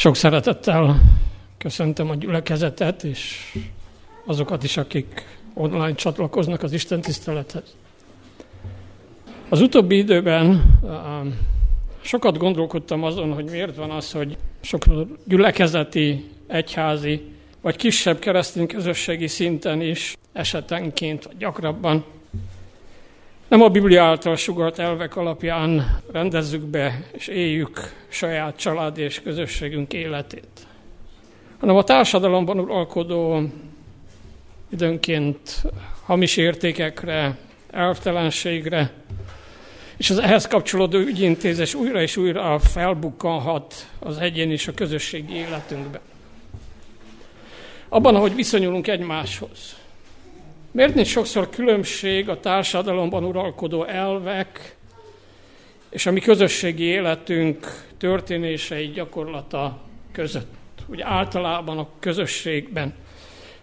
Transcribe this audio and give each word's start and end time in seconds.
Sok 0.00 0.16
szeretettel 0.16 1.00
köszöntöm 1.58 2.10
a 2.10 2.14
gyülekezetet, 2.14 3.02
és 3.02 3.52
azokat 4.24 4.64
is, 4.64 4.76
akik 4.76 5.38
online 5.54 5.94
csatlakoznak 5.94 6.62
az 6.62 6.72
Isten 6.72 7.00
tisztelethez. 7.00 7.76
Az 9.48 9.60
utóbbi 9.60 9.96
időben 9.96 10.78
sokat 12.00 12.38
gondolkodtam 12.38 13.04
azon, 13.04 13.32
hogy 13.32 13.44
miért 13.50 13.76
van 13.76 13.90
az, 13.90 14.12
hogy 14.12 14.36
sok 14.60 14.84
gyülekezeti, 15.24 16.30
egyházi, 16.46 17.22
vagy 17.60 17.76
kisebb 17.76 18.18
keresztény 18.18 18.66
közösségi 18.66 19.26
szinten 19.26 19.80
is 19.80 20.16
esetenként, 20.32 21.24
vagy 21.24 21.36
gyakrabban 21.36 22.04
nem 23.50 23.62
a 23.62 23.68
Biblia 23.68 24.02
által 24.04 24.36
sugart 24.36 24.78
elvek 24.78 25.16
alapján 25.16 26.00
rendezzük 26.12 26.62
be 26.62 27.04
és 27.12 27.26
éljük 27.26 27.92
saját 28.08 28.56
család 28.56 28.98
és 28.98 29.22
közösségünk 29.22 29.92
életét, 29.92 30.66
hanem 31.58 31.76
a 31.76 31.84
társadalomban 31.84 32.58
uralkodó 32.58 33.42
időnként 34.72 35.62
hamis 36.04 36.36
értékekre, 36.36 37.38
elvtelenségre, 37.70 38.90
és 39.96 40.10
az 40.10 40.18
ehhez 40.18 40.46
kapcsolódó 40.46 40.98
ügyintézés 40.98 41.74
újra 41.74 42.02
és 42.02 42.16
újra 42.16 42.58
felbukkanhat 42.58 43.88
az 43.98 44.18
egyén 44.18 44.50
és 44.50 44.68
a 44.68 44.74
közösségi 44.74 45.34
életünkben. 45.34 46.00
Abban, 47.88 48.14
ahogy 48.14 48.34
viszonyulunk 48.34 48.88
egymáshoz, 48.88 49.79
Miért 50.70 50.94
nincs 50.94 51.08
sokszor 51.08 51.50
különbség 51.50 52.28
a 52.28 52.40
társadalomban 52.40 53.24
uralkodó 53.24 53.84
elvek 53.84 54.76
és 55.90 56.06
a 56.06 56.10
mi 56.10 56.20
közösségi 56.20 56.82
életünk 56.82 57.86
történései 57.98 58.86
gyakorlata 58.86 59.80
között? 60.12 60.54
Ugye 60.86 61.06
általában 61.06 61.78
a 61.78 61.88
közösségben 61.98 62.94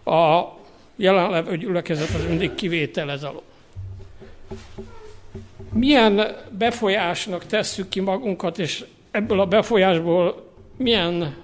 a 0.06 0.44
jelenlevő 0.96 1.58
gyülekezet 1.58 2.10
az 2.16 2.26
mindig 2.28 2.56
kivételez 2.56 3.24
alól. 3.24 3.44
Milyen 5.74 6.36
befolyásnak 6.58 7.46
tesszük 7.46 7.90
ki 7.90 8.00
magunkat, 8.00 8.60
és 8.60 8.86
ebből 9.12 9.40
a 9.40 9.46
befolyásból 9.46 10.52
milyen 10.78 11.36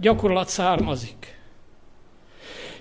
gyakorlat 0.00 0.48
származik? 0.48 1.41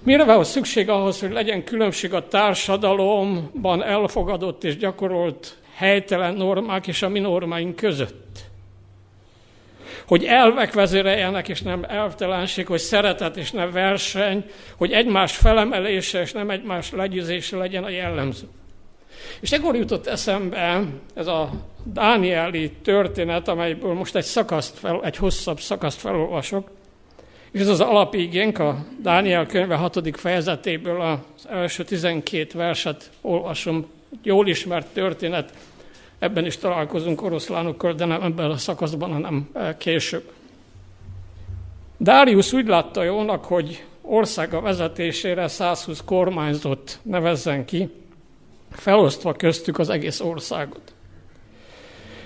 Mire 0.03 0.23
van 0.23 0.43
szükség 0.43 0.89
ahhoz, 0.89 1.19
hogy 1.19 1.31
legyen 1.31 1.63
különbség 1.63 2.13
a 2.13 2.27
társadalomban 2.27 3.83
elfogadott 3.83 4.63
és 4.63 4.77
gyakorolt 4.77 5.57
helytelen 5.75 6.33
normák 6.33 6.87
és 6.87 7.01
a 7.01 7.09
mi 7.09 7.19
normáink 7.19 7.75
között? 7.75 8.39
Hogy 10.07 10.25
elvek 10.25 10.73
vezéreljenek, 10.73 11.47
és 11.47 11.61
nem 11.61 11.85
elvtelenség, 11.87 12.67
hogy 12.67 12.79
szeretet 12.79 13.37
és 13.37 13.51
nem 13.51 13.71
verseny, 13.71 14.45
hogy 14.77 14.91
egymás 14.91 15.35
felemelése 15.35 16.21
és 16.21 16.31
nem 16.31 16.49
egymás 16.49 16.91
legyőzése 16.91 17.57
legyen 17.57 17.83
a 17.83 17.89
jellemző. 17.89 18.47
És 19.39 19.51
ekkor 19.51 19.75
jutott 19.75 20.07
eszembe 20.07 20.83
ez 21.13 21.27
a 21.27 21.49
Dánieli 21.83 22.71
történet, 22.71 23.47
amelyből 23.47 23.93
most 23.93 24.15
egy, 24.15 24.23
szakaszt 24.23 24.77
fel, 24.77 24.99
egy 25.03 25.17
hosszabb 25.17 25.59
szakaszt 25.59 25.99
felolvasok, 25.99 26.69
és 27.51 27.59
ez 27.59 27.67
az 27.67 27.79
alapigénk 27.79 28.59
a 28.59 28.85
Dániel 29.01 29.45
könyve 29.45 29.75
hatodik 29.75 30.15
fejezetéből 30.15 31.01
az 31.01 31.47
első 31.49 31.83
12 31.83 32.57
verset 32.57 33.11
olvasom. 33.21 33.85
Jól 34.23 34.47
ismert 34.47 34.87
történet, 34.93 35.53
ebben 36.19 36.45
is 36.45 36.57
találkozunk 36.57 37.21
oroszlánokkal, 37.21 37.93
de 37.93 38.05
nem 38.05 38.21
ebben 38.21 38.51
a 38.51 38.57
szakaszban, 38.57 39.11
hanem 39.11 39.49
eh, 39.53 39.75
később. 39.77 40.31
Dárius 41.97 42.53
úgy 42.53 42.67
látta 42.67 43.03
jónak, 43.03 43.45
hogy 43.45 43.83
országa 44.01 44.61
vezetésére 44.61 45.47
120 45.47 46.01
kormányzót 46.05 46.99
nevezzen 47.01 47.65
ki, 47.65 47.89
felosztva 48.71 49.33
köztük 49.33 49.79
az 49.79 49.89
egész 49.89 50.19
országot. 50.19 50.93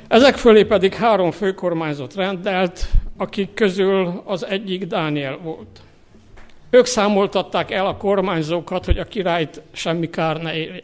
Ezek 0.08 0.36
fölé 0.36 0.64
pedig 0.64 0.94
három 0.94 1.32
főkormányzót 1.32 2.16
rendelt, 2.16 2.88
akik 3.18 3.54
közül 3.54 4.22
az 4.26 4.46
egyik 4.46 4.86
Dániel 4.86 5.38
volt. 5.38 5.80
Ők 6.70 6.86
számoltatták 6.86 7.72
el 7.72 7.86
a 7.86 7.98
kormányzókat, 7.98 8.86
hogy 8.86 8.98
a 8.98 9.04
királyt 9.04 9.62
semmi 9.72 10.10
kár 10.10 10.42
ne 10.42 10.56
érje. 10.56 10.84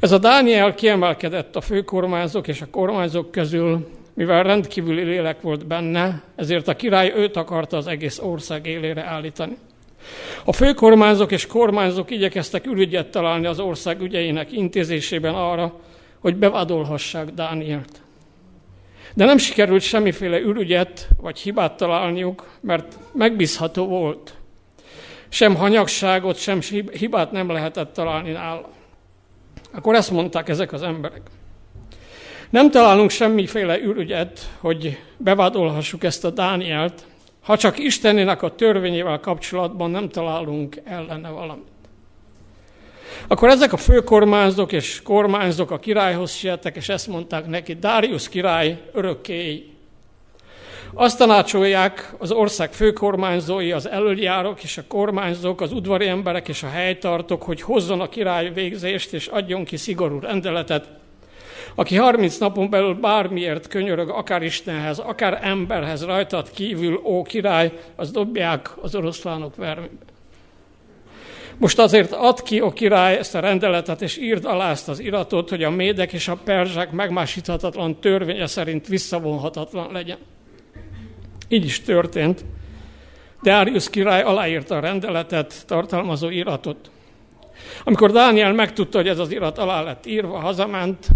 Ez 0.00 0.12
a 0.12 0.18
Dániel 0.18 0.74
kiemelkedett 0.74 1.56
a 1.56 1.60
főkormányzók 1.60 2.48
és 2.48 2.60
a 2.60 2.70
kormányzók 2.70 3.30
közül, 3.30 3.88
mivel 4.14 4.42
rendkívüli 4.42 5.02
lélek 5.02 5.40
volt 5.40 5.66
benne, 5.66 6.22
ezért 6.36 6.68
a 6.68 6.76
király 6.76 7.12
őt 7.16 7.36
akarta 7.36 7.76
az 7.76 7.86
egész 7.86 8.18
ország 8.18 8.66
élére 8.66 9.04
állítani. 9.04 9.56
A 10.44 10.52
főkormányzók 10.52 11.32
és 11.32 11.46
kormányzók 11.46 12.10
igyekeztek 12.10 12.66
ürügyet 12.66 13.10
találni 13.10 13.46
az 13.46 13.60
ország 13.60 14.00
ügyeinek 14.00 14.52
intézésében 14.52 15.34
arra, 15.34 15.80
hogy 16.18 16.36
bevádolhassák 16.36 17.30
Dánielt. 17.30 17.99
De 19.14 19.24
nem 19.24 19.38
sikerült 19.38 19.82
semmiféle 19.82 20.38
ürügyet 20.38 21.08
vagy 21.20 21.38
hibát 21.38 21.76
találniuk, 21.76 22.58
mert 22.60 22.98
megbízható 23.12 23.86
volt. 23.86 24.34
Sem 25.28 25.54
hanyagságot, 25.54 26.36
sem 26.36 26.60
hibát 26.92 27.32
nem 27.32 27.50
lehetett 27.50 27.92
találni 27.92 28.30
nála. 28.30 28.68
Akkor 29.72 29.94
ezt 29.94 30.10
mondták 30.10 30.48
ezek 30.48 30.72
az 30.72 30.82
emberek. 30.82 31.20
Nem 32.50 32.70
találunk 32.70 33.10
semmiféle 33.10 33.80
ürügyet, 33.80 34.50
hogy 34.60 34.98
bevádolhassuk 35.16 36.04
ezt 36.04 36.24
a 36.24 36.30
Dánielt, 36.30 37.06
ha 37.42 37.56
csak 37.56 37.78
Istenének 37.78 38.42
a 38.42 38.54
törvényével 38.54 39.20
kapcsolatban 39.20 39.90
nem 39.90 40.08
találunk 40.08 40.76
ellene 40.84 41.28
valamit. 41.28 41.79
Akkor 43.28 43.48
ezek 43.48 43.72
a 43.72 43.76
főkormányzók 43.76 44.72
és 44.72 45.02
kormányzók 45.02 45.70
a 45.70 45.78
királyhoz 45.78 46.32
siettek, 46.32 46.76
és 46.76 46.88
ezt 46.88 47.06
mondták 47.06 47.46
neki, 47.46 47.74
Darius 47.74 48.28
király 48.28 48.80
örökké. 48.92 49.64
Azt 50.94 51.18
tanácsolják 51.18 52.14
az 52.18 52.32
ország 52.32 52.72
főkormányzói, 52.72 53.72
az 53.72 53.88
előjárok 53.88 54.62
és 54.62 54.78
a 54.78 54.82
kormányzók, 54.88 55.60
az 55.60 55.72
udvari 55.72 56.06
emberek 56.06 56.48
és 56.48 56.62
a 56.62 56.68
helytartók, 56.68 57.42
hogy 57.42 57.62
hozzon 57.62 58.00
a 58.00 58.08
király 58.08 58.52
végzést 58.52 59.12
és 59.12 59.26
adjon 59.26 59.64
ki 59.64 59.76
szigorú 59.76 60.20
rendeletet, 60.20 60.88
aki 61.74 61.96
30 61.96 62.38
napon 62.38 62.70
belül 62.70 62.94
bármiért 62.94 63.66
könyörög, 63.66 64.08
akár 64.08 64.42
Istenhez, 64.42 64.98
akár 64.98 65.38
emberhez 65.42 66.04
rajtad 66.04 66.50
kívül, 66.50 67.00
ó 67.04 67.22
király, 67.22 67.72
az 67.96 68.10
dobják 68.10 68.70
az 68.82 68.94
oroszlánok 68.94 69.56
vermébe. 69.56 70.09
Most 71.60 71.78
azért 71.78 72.12
ad 72.12 72.42
ki 72.42 72.58
a 72.58 72.72
király 72.72 73.16
ezt 73.16 73.34
a 73.34 73.40
rendeletet, 73.40 74.02
és 74.02 74.16
írd 74.16 74.44
alá 74.44 74.70
ezt 74.70 74.88
az 74.88 74.98
iratot, 74.98 75.48
hogy 75.48 75.62
a 75.62 75.70
médek 75.70 76.12
és 76.12 76.28
a 76.28 76.36
perzsák 76.44 76.90
megmásíthatatlan 76.90 78.00
törvénye 78.00 78.46
szerint 78.46 78.86
visszavonhatatlan 78.86 79.92
legyen. 79.92 80.18
Így 81.48 81.64
is 81.64 81.80
történt. 81.80 82.44
Darius 83.42 83.90
király 83.90 84.22
aláírta 84.22 84.76
a 84.76 84.80
rendeletet, 84.80 85.66
tartalmazó 85.66 86.28
iratot. 86.28 86.90
Amikor 87.84 88.12
Dániel 88.12 88.52
megtudta, 88.52 88.98
hogy 88.98 89.08
ez 89.08 89.18
az 89.18 89.30
irat 89.32 89.58
alá 89.58 89.82
lett 89.82 90.06
írva, 90.06 90.38
hazament, 90.38 91.06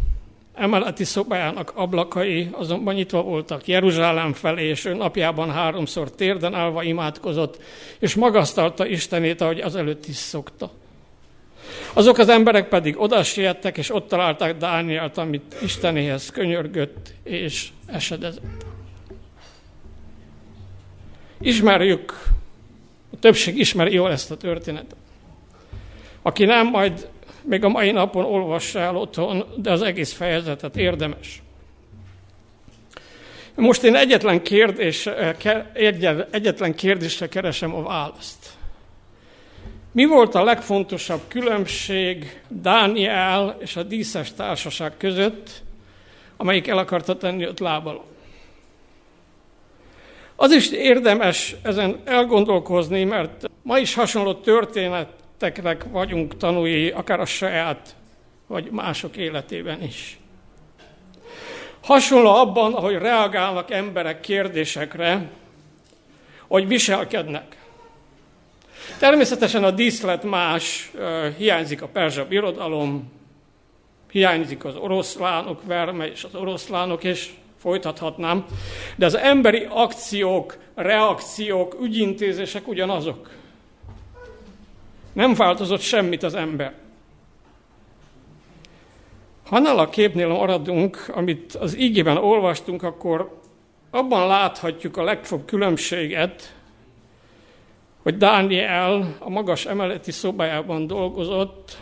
Emeleti 0.54 1.04
szobájának 1.04 1.72
ablakai 1.74 2.48
azonban 2.52 2.94
nyitva 2.94 3.22
voltak 3.22 3.66
Jeruzsálem 3.66 4.32
felé, 4.32 4.68
és 4.68 4.84
ő 4.84 4.94
napjában 4.94 5.50
háromszor 5.50 6.10
térden 6.10 6.54
állva 6.54 6.82
imádkozott, 6.82 7.62
és 7.98 8.14
magasztalta 8.14 8.86
Istenét, 8.86 9.40
ahogy 9.40 9.60
az 9.60 9.76
előtt 9.76 10.06
is 10.06 10.16
szokta. 10.16 10.70
Azok 11.92 12.18
az 12.18 12.28
emberek 12.28 12.68
pedig 12.68 13.00
oda 13.00 13.22
siettek, 13.22 13.76
és 13.78 13.94
ott 13.94 14.08
találták 14.08 14.56
Dánielt, 14.56 15.18
amit 15.18 15.56
Istenéhez 15.62 16.30
könyörgött 16.30 17.14
és 17.22 17.68
esedezett. 17.86 18.64
Ismerjük, 21.40 22.12
a 23.12 23.18
többség 23.20 23.58
ismeri 23.58 23.94
jól 23.94 24.10
ezt 24.10 24.30
a 24.30 24.36
történetet. 24.36 24.96
Aki 26.22 26.44
nem, 26.44 26.66
majd 26.66 27.08
még 27.44 27.64
a 27.64 27.68
mai 27.68 27.90
napon 27.90 28.24
olvassa 28.24 28.78
el 28.78 28.96
otthon, 28.96 29.44
de 29.56 29.70
az 29.70 29.82
egész 29.82 30.12
fejezetet 30.12 30.76
érdemes. 30.76 31.42
Most 33.54 33.82
én 33.82 33.94
egyetlen, 33.94 34.42
kérdés, 34.42 35.08
egyetlen 36.30 36.74
kérdésre 36.74 37.28
keresem 37.28 37.74
a 37.74 37.82
választ. 37.82 38.52
Mi 39.92 40.04
volt 40.04 40.34
a 40.34 40.44
legfontosabb 40.44 41.20
különbség 41.28 42.40
Dániel 42.48 43.56
és 43.60 43.76
a 43.76 43.82
díszes 43.82 44.32
társaság 44.32 44.96
között, 44.96 45.62
amelyik 46.36 46.68
el 46.68 46.78
akarta 46.78 47.16
tenni 47.16 47.44
öt 47.44 47.60
lábalon? 47.60 48.04
Az 50.36 50.52
is 50.52 50.70
érdemes 50.70 51.56
ezen 51.62 52.00
elgondolkozni, 52.04 53.04
mert 53.04 53.50
ma 53.62 53.78
is 53.78 53.94
hasonló 53.94 54.34
történet 54.34 55.08
tetteknek 55.44 55.84
vagyunk 55.90 56.36
tanúi, 56.36 56.90
akár 56.90 57.20
a 57.20 57.24
saját, 57.24 57.94
vagy 58.46 58.70
mások 58.70 59.16
életében 59.16 59.82
is. 59.82 60.18
Hasonló 61.82 62.34
abban, 62.34 62.74
ahogy 62.74 62.94
reagálnak 62.94 63.70
emberek 63.70 64.20
kérdésekre, 64.20 65.30
hogy 66.46 66.66
viselkednek. 66.66 67.56
Természetesen 68.98 69.64
a 69.64 69.70
díszlet 69.70 70.22
más, 70.22 70.92
hiányzik 71.36 71.82
a 71.82 71.88
perzsa 71.88 72.26
birodalom, 72.26 73.12
hiányzik 74.10 74.64
az 74.64 74.76
oroszlánok 74.76 75.64
verme 75.64 76.06
és 76.10 76.24
az 76.24 76.34
oroszlánok, 76.34 77.04
és 77.04 77.30
folytathatnám, 77.58 78.44
de 78.96 79.06
az 79.06 79.14
emberi 79.14 79.66
akciók, 79.68 80.56
reakciók, 80.74 81.76
ügyintézések 81.80 82.68
ugyanazok. 82.68 83.42
Nem 85.14 85.34
változott 85.34 85.80
semmit 85.80 86.22
az 86.22 86.34
ember. 86.34 86.74
Ha 89.46 89.56
annál 89.56 89.78
a 89.78 89.88
képnél 89.88 90.28
maradunk, 90.28 91.06
amit 91.14 91.54
az 91.54 91.78
ígében 91.78 92.16
olvastunk, 92.16 92.82
akkor 92.82 93.40
abban 93.90 94.26
láthatjuk 94.26 94.96
a 94.96 95.02
legfőbb 95.02 95.44
különbséget, 95.44 96.54
hogy 98.02 98.16
Dániel 98.16 99.16
a 99.18 99.28
magas 99.28 99.66
emeleti 99.66 100.10
szobájában 100.10 100.86
dolgozott, 100.86 101.78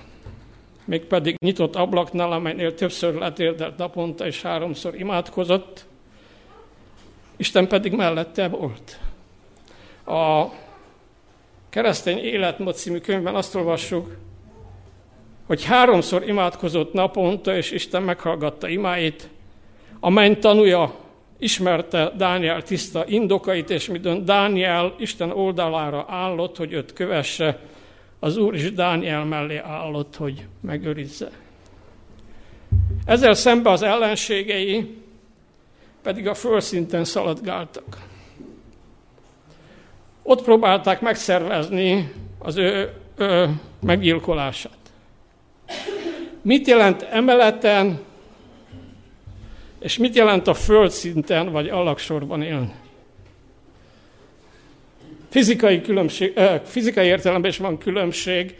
mégpedig 0.84 1.36
nyitott 1.38 1.76
ablaknál, 1.76 2.32
amelynél 2.32 2.74
többször 2.74 3.14
letérdelt 3.14 3.76
naponta 3.76 4.26
és 4.26 4.42
háromszor 4.42 4.94
imádkozott, 4.94 5.86
Isten 7.36 7.68
pedig 7.68 7.92
mellette 7.92 8.48
volt. 8.48 8.98
A 10.04 10.46
keresztény 11.72 12.18
életmód 12.18 12.74
című 12.74 12.98
könyvben 12.98 13.34
azt 13.34 13.54
olvassuk, 13.54 14.16
hogy 15.46 15.64
háromszor 15.64 16.28
imádkozott 16.28 16.92
naponta, 16.92 17.56
és 17.56 17.70
Isten 17.70 18.02
meghallgatta 18.02 18.68
imáit, 18.68 19.28
amely 20.00 20.38
tanúja 20.38 20.94
ismerte 21.38 22.12
Dániel 22.16 22.62
tiszta 22.62 23.04
indokait, 23.06 23.70
és 23.70 23.88
midőn 23.88 24.24
Dániel 24.24 24.94
Isten 24.98 25.30
oldalára 25.30 26.04
állott, 26.08 26.56
hogy 26.56 26.72
őt 26.72 26.92
kövesse, 26.92 27.60
az 28.18 28.36
Úr 28.36 28.54
is 28.54 28.72
Dániel 28.72 29.24
mellé 29.24 29.56
állott, 29.56 30.16
hogy 30.16 30.46
megőrizze. 30.60 31.30
Ezzel 33.04 33.34
szembe 33.34 33.70
az 33.70 33.82
ellenségei 33.82 34.96
pedig 36.02 36.26
a 36.26 36.34
földszinten 36.34 37.04
szaladgáltak. 37.04 38.10
Ott 40.22 40.42
próbálták 40.42 41.00
megszervezni 41.00 42.12
az 42.38 42.56
ő, 42.56 42.92
ő 43.16 43.60
meggyilkolását. 43.80 44.76
Mit 46.42 46.66
jelent 46.66 47.02
emeleten, 47.02 48.00
és 49.80 49.98
mit 49.98 50.14
jelent 50.14 50.46
a 50.46 50.54
földszinten 50.54 51.52
vagy 51.52 51.68
alaksorban 51.68 52.42
élni? 52.42 52.72
Fizikai, 55.28 55.80
különbség, 55.80 56.40
fizikai 56.64 57.06
értelemben 57.06 57.50
is 57.50 57.58
van 57.58 57.78
különbség. 57.78 58.58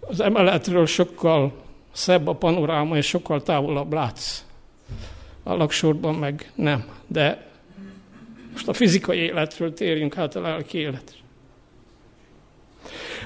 Az 0.00 0.20
emeletről 0.20 0.86
sokkal 0.86 1.52
szebb 1.92 2.26
a 2.26 2.34
panoráma, 2.34 2.96
és 2.96 3.06
sokkal 3.06 3.42
távolabb 3.42 3.92
látsz. 3.92 4.44
A 5.42 5.54
laksorban 5.54 6.14
meg 6.14 6.52
nem. 6.54 6.84
De 7.06 7.49
most 8.52 8.68
a 8.68 8.72
fizikai 8.72 9.18
életről 9.18 9.74
térjünk 9.74 10.14
hát 10.14 10.36
a 10.36 10.40
lelki 10.40 10.78
életre. 10.78 11.16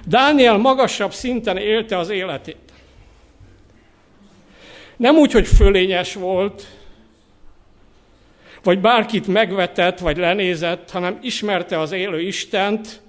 Dániel 0.07 0.57
magasabb 0.57 1.13
szinten 1.13 1.57
élte 1.57 1.99
az 1.99 2.09
életét. 2.09 2.57
Nem 4.97 5.17
úgy, 5.17 5.33
hogy 5.33 5.47
fölényes 5.47 6.15
volt, 6.15 6.67
vagy 8.63 8.81
bárkit 8.81 9.27
megvetett, 9.27 9.99
vagy 9.99 10.17
lenézett, 10.17 10.91
hanem 10.91 11.19
ismerte 11.23 11.79
az 11.79 11.93
élő 11.93 12.21
Istent, 12.21 13.03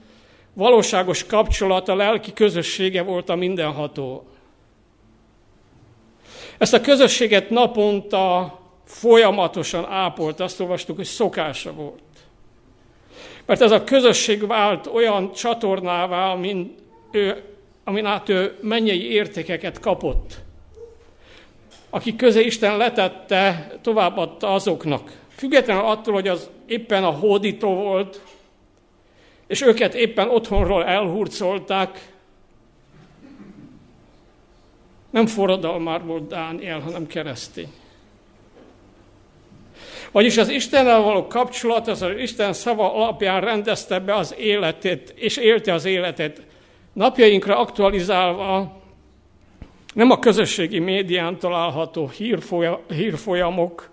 valóságos 0.54 1.26
kapcsolata, 1.26 1.96
lelki 1.96 2.34
közössége 2.34 3.02
volt 3.02 3.30
a 3.30 3.36
mindenható. 3.36 4.28
Ezt 6.58 6.74
a 6.74 6.82
közösséget 6.82 7.50
naponta 7.50 8.60
folyamatosan 8.86 9.86
ápolt, 9.86 10.40
azt 10.40 10.60
olvastuk, 10.60 10.96
hogy 10.96 11.06
szokása 11.06 11.74
volt. 11.74 12.02
Mert 13.46 13.62
ez 13.62 13.72
a 13.72 13.84
közösség 13.84 14.48
vált 14.48 14.88
olyan 14.88 15.32
csatornává, 15.32 16.32
amin, 16.32 16.76
ő, 17.12 17.44
amin 17.84 18.06
át 18.06 18.30
ő 18.30 18.58
mennyei 18.62 19.12
értékeket 19.12 19.80
kapott. 19.80 20.38
Aki 21.90 22.16
közé 22.16 22.42
Isten 22.42 22.78
letette, 22.78 23.72
továbbadta 23.82 24.54
azoknak. 24.54 25.12
Függetlenül 25.36 25.84
attól, 25.84 26.14
hogy 26.14 26.28
az 26.28 26.50
éppen 26.66 27.04
a 27.04 27.12
hódító 27.12 27.76
volt, 27.76 28.22
és 29.48 29.62
őket 29.62 29.94
éppen 29.94 30.30
otthonról 30.30 30.86
elhurcolták, 30.86 32.14
nem 35.10 35.28
forradalmár 35.28 36.04
volt 36.04 36.28
Dániel, 36.28 36.80
hanem 36.80 37.08
keresztény. 37.08 37.74
Vagyis 40.16 40.38
az 40.38 40.50
Istennel 40.50 41.02
való 41.02 41.28
kapcsolat, 41.28 41.88
az, 41.88 42.02
az 42.02 42.12
Isten 42.18 42.54
szava 42.54 42.94
alapján 42.94 43.42
rendezte 43.42 44.00
be 44.00 44.16
az 44.16 44.36
életét, 44.38 45.14
és 45.16 45.38
élte 45.38 45.74
az 45.74 45.86
életét. 45.86 46.42
Napjainkra 46.94 47.60
aktualizálva 47.60 48.82
nem 49.94 50.12
a 50.12 50.20
közösségi 50.20 50.80
médián 50.80 51.40
található 51.40 52.12
hírfolyamok, 52.90 53.90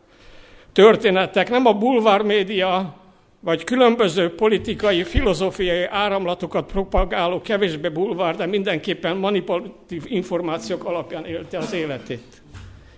történetek, 0.72 1.50
nem 1.50 1.66
a 1.66 1.72
bulvár 1.72 2.22
média, 2.22 2.94
vagy 3.40 3.64
különböző 3.64 4.34
politikai, 4.34 5.04
filozófiai 5.04 5.84
áramlatokat 5.84 6.72
propagáló, 6.72 7.40
kevésbé 7.40 7.88
bulvár, 7.88 8.36
de 8.36 8.46
mindenképpen 8.46 9.16
manipulatív 9.16 10.02
információk 10.06 10.84
alapján 10.84 11.24
élte 11.24 11.58
az 11.58 11.72
életét, 11.72 12.42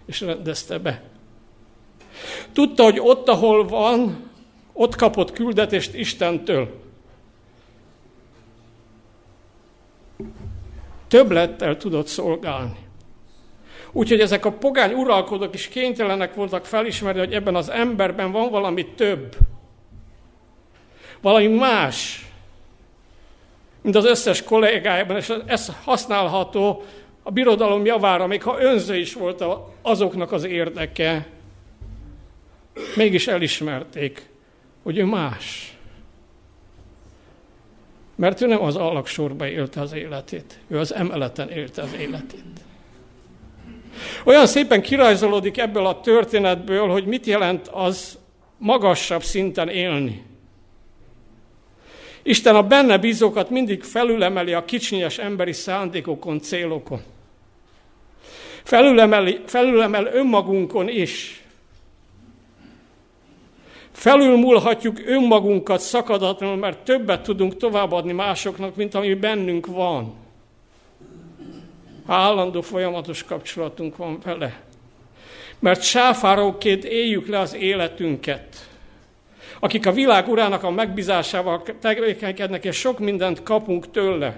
és 0.07 0.21
rendezte 0.21 0.79
be. 0.79 1.13
Tudta, 2.53 2.83
hogy 2.83 3.01
ott, 3.01 3.29
ahol 3.29 3.67
van, 3.67 4.31
ott 4.73 4.97
kapott 4.97 5.33
küldetést 5.33 5.95
Istentől. 5.95 6.83
Többlettel 11.09 11.77
tudott 11.77 12.07
szolgálni. 12.07 12.79
Úgyhogy 13.93 14.21
ezek 14.21 14.45
a 14.45 14.53
pogány 14.53 14.93
uralkodók 14.93 15.55
is 15.55 15.69
kénytelenek 15.69 16.35
voltak 16.35 16.65
felismerni, 16.65 17.19
hogy 17.19 17.33
ebben 17.33 17.55
az 17.55 17.69
emberben 17.69 18.33
van 18.33 18.51
valami 18.51 18.87
több. 18.87 19.37
Valami 21.21 21.47
más, 21.47 22.29
mint 23.83 23.97
az 23.97 24.05
összes 24.05 24.43
kollégájában, 24.43 25.17
és 25.17 25.33
ez 25.47 25.73
használható 25.85 26.83
a 27.23 27.31
birodalom 27.31 27.85
javára, 27.85 28.27
még 28.27 28.43
ha 28.43 28.61
önző 28.61 28.97
is 28.97 29.15
volt 29.15 29.45
azoknak 29.83 30.33
az 30.33 30.45
érdeke, 30.45 31.27
mégis 32.97 33.27
elismerték, 33.27 34.27
hogy 34.83 34.99
ő 34.99 35.05
más. 35.05 35.77
Mert 38.17 38.41
ő 38.41 38.47
nem 38.47 38.63
az 38.63 38.77
alaksorba 38.77 39.49
élte 39.49 39.81
az 39.81 39.93
életét, 39.93 40.59
ő 40.69 40.79
az 40.79 40.95
emeleten 40.95 41.51
élte 41.51 41.83
az 41.83 41.93
életét. 42.01 42.45
Olyan 44.25 44.47
szépen 44.47 44.83
kirajzolódik 44.83 45.59
ebből 45.59 45.87
a 45.87 46.01
történetből, 46.01 46.89
hogy 46.89 47.07
mit 47.07 47.27
jelent 47.27 47.69
az 47.69 48.19
magasabb 48.59 49.23
szinten 49.23 49.69
élni. 49.69 50.23
Isten 52.23 52.57
a 52.57 52.63
benne 52.63 52.99
bízókat 52.99 53.51
mindig 53.51 53.83
felülemeli 53.83 54.53
a 54.53 54.65
kicsinyes 54.65 55.19
emberi 55.19 55.53
szándékokon, 55.53 56.41
célokon. 56.41 57.03
Felülemeli, 58.63 59.41
felülemel 59.47 60.07
önmagunkon 60.07 60.89
is. 60.89 61.44
Felülmúlhatjuk 63.95 65.01
önmagunkat 65.07 65.81
szakadatlanul, 65.81 66.57
mert 66.57 66.79
többet 66.79 67.23
tudunk 67.23 67.57
továbbadni 67.57 68.13
másoknak, 68.13 68.77
mint 68.77 68.95
ami 68.95 69.15
bennünk 69.15 69.67
van 69.67 70.15
állandó 72.07 72.61
folyamatos 72.61 73.25
kapcsolatunk 73.25 73.97
van 73.97 74.19
vele. 74.25 74.61
Mert 75.59 75.83
sáfáróként 75.83 76.85
éljük 76.85 77.29
le 77.29 77.39
az 77.39 77.55
életünket. 77.55 78.69
Akik 79.59 79.87
a 79.87 79.93
világ 79.93 80.29
urának 80.29 80.63
a 80.63 80.71
megbízásával 80.71 81.63
tevékenykednek, 81.81 82.65
és 82.65 82.77
sok 82.77 82.99
mindent 82.99 83.43
kapunk 83.43 83.91
tőle. 83.91 84.37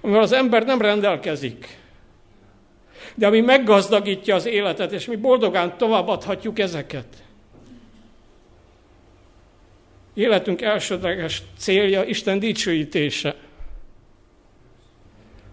Amivel 0.00 0.22
az 0.22 0.32
ember 0.32 0.64
nem 0.64 0.80
rendelkezik. 0.80 1.78
De 3.14 3.26
ami 3.26 3.40
meggazdagítja 3.40 4.34
az 4.34 4.46
életet, 4.46 4.92
és 4.92 5.06
mi 5.06 5.16
boldogán 5.16 5.76
továbbadhatjuk 5.76 6.58
ezeket. 6.58 7.23
Életünk 10.14 10.62
elsődleges 10.62 11.42
célja 11.58 12.04
Isten 12.04 12.38
dicsőítése. 12.38 13.36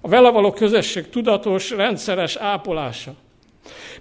A 0.02 0.08
vele 0.08 0.30
való 0.30 0.52
közösség 0.52 1.10
tudatos, 1.10 1.70
rendszeres 1.70 2.36
ápolása. 2.36 3.16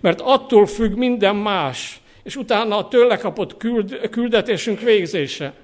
Mert 0.00 0.20
attól 0.20 0.66
függ 0.66 0.96
minden 0.96 1.36
más, 1.36 2.00
és 2.22 2.36
utána 2.36 2.76
a 2.76 2.88
tőle 2.88 3.16
kapott 3.16 3.56
küld, 3.56 4.08
küldetésünk 4.10 4.80
végzése. 4.80 5.54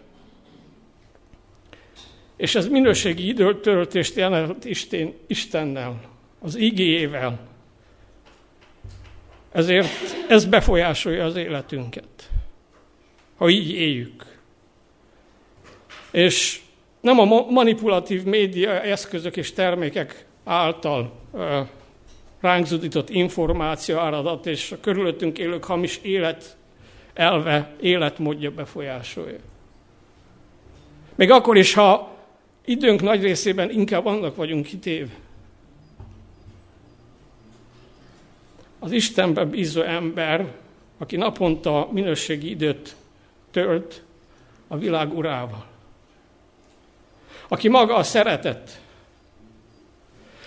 És 2.36 2.54
ez 2.54 2.68
minőségi 2.68 3.28
időtöltést 3.28 4.16
jelent 4.16 4.64
Isten, 4.64 5.14
Istennel, 5.26 6.00
az 6.40 6.56
igéjével. 6.56 7.38
Ezért 9.52 9.88
ez 10.28 10.44
befolyásolja 10.44 11.24
az 11.24 11.36
életünket, 11.36 12.30
ha 13.36 13.48
így 13.48 13.70
éljük. 13.70 14.35
És 16.16 16.60
nem 17.00 17.18
a 17.18 17.24
manipulatív 17.50 18.24
média 18.24 18.80
eszközök 18.80 19.36
és 19.36 19.52
termékek 19.52 20.26
által 20.44 21.12
ránk 22.40 22.66
zudított 22.66 23.10
információ 23.10 23.98
áradat 23.98 24.46
és 24.46 24.72
a 24.72 24.80
körülöttünk 24.80 25.38
élők 25.38 25.64
hamis 25.64 25.98
élet 26.02 26.56
elve, 27.14 27.74
életmódja 27.80 28.50
befolyásolja. 28.50 29.38
Még 31.14 31.30
akkor 31.30 31.56
is, 31.56 31.74
ha 31.74 32.16
időnk 32.64 33.02
nagy 33.02 33.22
részében 33.22 33.70
inkább 33.70 34.06
annak 34.06 34.36
vagyunk 34.36 34.66
kitéve. 34.66 35.14
Az 38.78 38.92
Istenbe 38.92 39.44
bízó 39.44 39.80
ember, 39.82 40.52
aki 40.98 41.16
naponta 41.16 41.88
minőségi 41.92 42.50
időt 42.50 42.96
tölt 43.50 44.02
a 44.68 44.76
világ 44.76 45.16
urával. 45.16 45.74
Aki 47.48 47.68
maga 47.68 47.94
a 47.94 48.02
szeretet, 48.02 48.80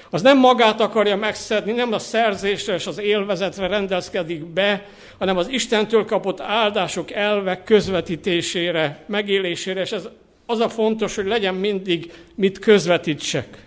az 0.09 0.21
nem 0.21 0.37
magát 0.37 0.81
akarja 0.81 1.15
megszedni, 1.15 1.71
nem 1.71 1.93
a 1.93 1.99
szerzésre 1.99 2.73
és 2.73 2.87
az 2.87 2.99
élvezetre 2.99 3.67
rendezkedik 3.67 4.45
be, 4.45 4.85
hanem 5.17 5.37
az 5.37 5.47
Istentől 5.47 6.05
kapott 6.05 6.39
áldások 6.39 7.11
elvek 7.11 7.63
közvetítésére, 7.63 9.03
megélésére, 9.07 9.81
és 9.81 9.91
ez 9.91 10.07
az 10.45 10.59
a 10.59 10.69
fontos, 10.69 11.15
hogy 11.15 11.25
legyen 11.25 11.55
mindig 11.55 12.13
mit 12.35 12.59
közvetítsek, 12.59 13.63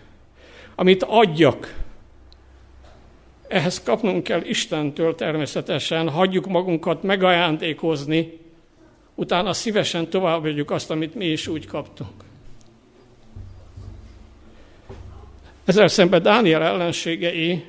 amit 0.75 1.03
adjak. 1.03 1.75
Ehhez 3.49 3.83
kapnunk 3.83 4.23
kell 4.23 4.43
Istentől 4.45 5.15
természetesen, 5.15 6.09
hagyjuk 6.09 6.47
magunkat 6.47 7.03
megajándékozni, 7.03 8.39
utána 9.15 9.53
szívesen 9.53 10.09
továbbadjuk 10.09 10.71
azt, 10.71 10.91
amit 10.91 11.15
mi 11.15 11.27
is 11.27 11.47
úgy 11.47 11.67
kaptunk. 11.67 12.32
Ezzel 15.65 15.89
szemben 15.89 16.23
Dániel 16.23 16.63
ellenségei 16.63 17.65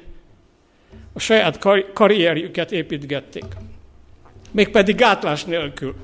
a 1.14 1.20
saját 1.20 1.58
kar- 1.58 1.94
karrierjüket 1.94 2.72
építgették. 2.72 3.46
Mégpedig 4.52 4.96
gátlás 4.96 5.44
nélkül. 5.44 5.96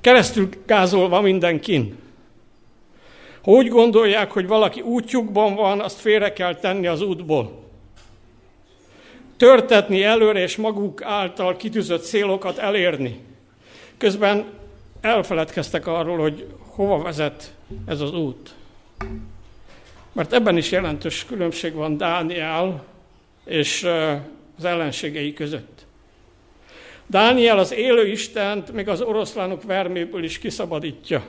Keresztül 0.00 0.48
gázolva 0.66 1.20
mindenkin. 1.20 1.98
Ha 3.42 3.50
úgy 3.50 3.68
gondolják, 3.68 4.30
hogy 4.30 4.46
valaki 4.46 4.80
útjukban 4.80 5.54
van, 5.54 5.80
azt 5.80 6.00
félre 6.00 6.32
kell 6.32 6.54
tenni 6.54 6.86
az 6.86 7.02
útból. 7.02 7.68
Törtetni 9.36 10.02
előre 10.02 10.40
és 10.40 10.56
maguk 10.56 11.02
által 11.02 11.56
kitűzött 11.56 12.04
célokat 12.04 12.58
elérni. 12.58 13.20
Közben 13.96 14.44
elfeledkeztek 15.00 15.86
arról, 15.86 16.18
hogy 16.18 16.46
hova 16.58 17.02
vezet 17.02 17.54
ez 17.86 18.00
az 18.00 18.14
út. 18.14 18.54
Mert 20.12 20.32
ebben 20.32 20.56
is 20.56 20.70
jelentős 20.70 21.24
különbség 21.24 21.72
van 21.72 21.96
Dániel 21.96 22.84
és 23.44 23.82
az 24.58 24.64
ellenségei 24.64 25.32
között. 25.32 25.86
Dániel 27.06 27.58
az 27.58 27.72
élő 27.72 28.06
Istent 28.06 28.72
még 28.72 28.88
az 28.88 29.00
oroszlánok 29.00 29.62
verméből 29.62 30.24
is 30.24 30.38
kiszabadítja. 30.38 31.26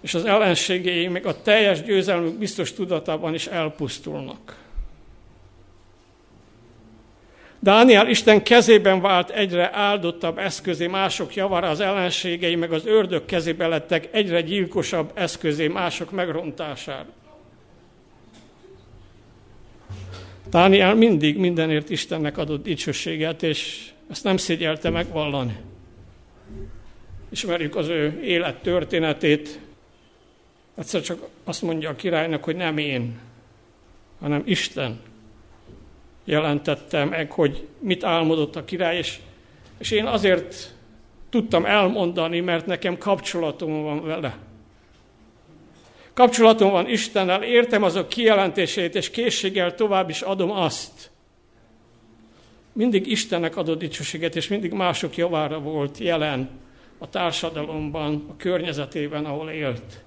És 0.00 0.14
az 0.14 0.24
ellenségei 0.24 1.08
még 1.08 1.26
a 1.26 1.42
teljes 1.42 1.82
győzelmük 1.82 2.38
biztos 2.38 2.72
tudatában 2.72 3.34
is 3.34 3.46
elpusztulnak. 3.46 4.67
Dániel 7.60 8.08
Isten 8.08 8.42
kezében 8.42 9.00
vált 9.00 9.30
egyre 9.30 9.76
áldottabb 9.76 10.38
eszközé 10.38 10.86
mások 10.86 11.34
javára, 11.34 11.68
az 11.68 11.80
ellenségei 11.80 12.56
meg 12.56 12.72
az 12.72 12.86
ördög 12.86 13.24
kezébe 13.24 13.66
lettek 13.66 14.08
egyre 14.10 14.40
gyilkosabb 14.40 15.10
eszközé 15.14 15.68
mások 15.68 16.10
megrontására. 16.10 17.06
Dániel 20.50 20.94
mindig 20.94 21.38
mindenért 21.38 21.90
Istennek 21.90 22.38
adott 22.38 22.62
dicsőséget, 22.62 23.42
és 23.42 23.90
ezt 24.10 24.24
nem 24.24 24.36
szégyelte 24.36 24.90
megvallani. 24.90 25.56
Ismerjük 27.30 27.76
az 27.76 27.88
ő 27.88 28.20
élet 28.22 28.62
történetét. 28.62 29.58
Egyszer 30.74 31.00
csak 31.00 31.28
azt 31.44 31.62
mondja 31.62 31.90
a 31.90 31.96
királynak, 31.96 32.44
hogy 32.44 32.56
nem 32.56 32.78
én, 32.78 33.18
hanem 34.20 34.42
Isten 34.44 35.00
jelentette 36.28 37.04
meg, 37.04 37.32
hogy 37.32 37.66
mit 37.78 38.04
álmodott 38.04 38.56
a 38.56 38.64
király, 38.64 38.96
és, 38.96 39.18
és 39.78 39.90
én 39.90 40.04
azért 40.04 40.74
tudtam 41.30 41.64
elmondani, 41.64 42.40
mert 42.40 42.66
nekem 42.66 42.98
kapcsolatom 42.98 43.82
van 43.82 44.04
vele. 44.04 44.38
Kapcsolatom 46.14 46.70
van 46.70 46.88
Istennel, 46.88 47.42
értem 47.42 47.82
azok 47.82 48.08
kijelentését, 48.08 48.94
és 48.94 49.10
készséggel 49.10 49.74
tovább 49.74 50.08
is 50.08 50.20
adom 50.20 50.50
azt. 50.50 51.10
Mindig 52.72 53.06
Istennek 53.06 53.56
adott 53.56 53.78
dicsőséget, 53.78 54.36
és 54.36 54.48
mindig 54.48 54.72
mások 54.72 55.16
javára 55.16 55.58
volt 55.58 55.98
jelen 55.98 56.50
a 56.98 57.08
társadalomban, 57.08 58.24
a 58.30 58.36
környezetében, 58.36 59.24
ahol 59.24 59.50
élt. 59.50 60.02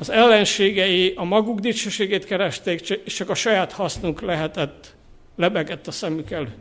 Az 0.00 0.10
ellenségei 0.10 1.12
a 1.16 1.24
maguk 1.24 1.58
dicsőségét 1.58 2.24
keresték, 2.24 3.04
csak 3.04 3.28
a 3.28 3.34
saját 3.34 3.72
hasznuk 3.72 4.20
lehetett, 4.20 4.94
lebegett 5.36 5.86
a 5.86 5.90
szemük 5.90 6.30
előtt. 6.30 6.58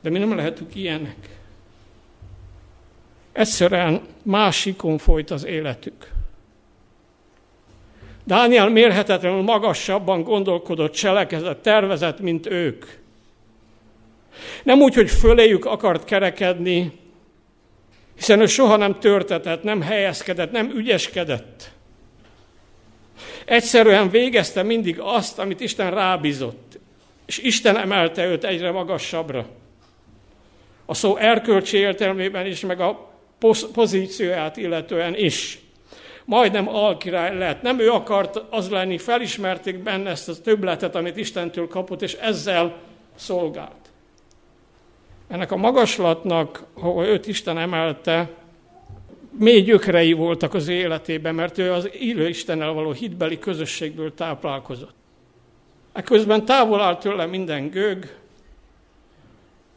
De 0.00 0.10
mi 0.10 0.18
nem 0.18 0.36
lehetünk 0.36 0.74
ilyenek. 0.74 1.38
Egyszerűen 3.32 4.00
másikon 4.22 4.98
folyt 4.98 5.30
az 5.30 5.44
életük. 5.44 6.10
Dániel 8.24 8.68
mérhetetlenül 8.68 9.42
magasabban 9.42 10.22
gondolkodott, 10.22 10.92
cselekezett, 10.92 11.62
tervezett, 11.62 12.20
mint 12.20 12.46
ők. 12.46 12.84
Nem 14.62 14.80
úgy, 14.80 14.94
hogy 14.94 15.10
föléjük 15.10 15.64
akart 15.64 16.04
kerekedni, 16.04 16.92
hiszen 18.16 18.40
ő 18.40 18.46
soha 18.46 18.76
nem 18.76 18.98
törtetett, 19.00 19.62
nem 19.62 19.82
helyezkedett, 19.82 20.50
nem 20.50 20.70
ügyeskedett. 20.70 21.70
Egyszerűen 23.44 24.10
végezte 24.10 24.62
mindig 24.62 25.00
azt, 25.00 25.38
amit 25.38 25.60
Isten 25.60 25.90
rábízott, 25.90 26.78
és 27.26 27.38
Isten 27.38 27.76
emelte 27.76 28.26
őt 28.26 28.44
egyre 28.44 28.70
magasabbra. 28.70 29.46
A 30.86 30.94
szó 30.94 31.16
erkölcsi 31.16 31.76
értelmében 31.76 32.46
is, 32.46 32.60
meg 32.60 32.80
a 32.80 33.10
pozícióját 33.72 34.56
illetően 34.56 35.14
is. 35.16 35.58
Majdnem 36.24 36.68
alkirály 36.68 37.38
lett. 37.38 37.62
Nem 37.62 37.80
ő 37.80 37.90
akart 37.90 38.42
az 38.50 38.70
lenni, 38.70 38.98
felismerték 38.98 39.78
benne 39.78 40.10
ezt 40.10 40.28
a 40.28 40.40
többletet, 40.40 40.94
amit 40.94 41.16
Istentől 41.16 41.68
kapott, 41.68 42.02
és 42.02 42.12
ezzel 42.12 42.76
szolgált. 43.14 43.85
Ennek 45.28 45.52
a 45.52 45.56
magaslatnak, 45.56 46.64
ahol 46.74 47.04
őt 47.04 47.26
Isten 47.26 47.58
emelte, 47.58 48.30
mély 49.38 49.62
gyökerei 49.62 50.12
voltak 50.12 50.54
az 50.54 50.68
életében, 50.68 51.34
mert 51.34 51.58
ő 51.58 51.72
az 51.72 51.90
élő 51.92 52.28
Istennel 52.28 52.72
való 52.72 52.92
hitbeli 52.92 53.38
közösségből 53.38 54.14
táplálkozott. 54.14 54.94
Ekközben 55.92 56.44
távol 56.44 56.80
állt 56.80 57.00
tőle 57.00 57.26
minden 57.26 57.70
gőg, 57.70 58.16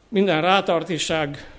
minden 0.09 0.41
rátartiság, 0.41 1.51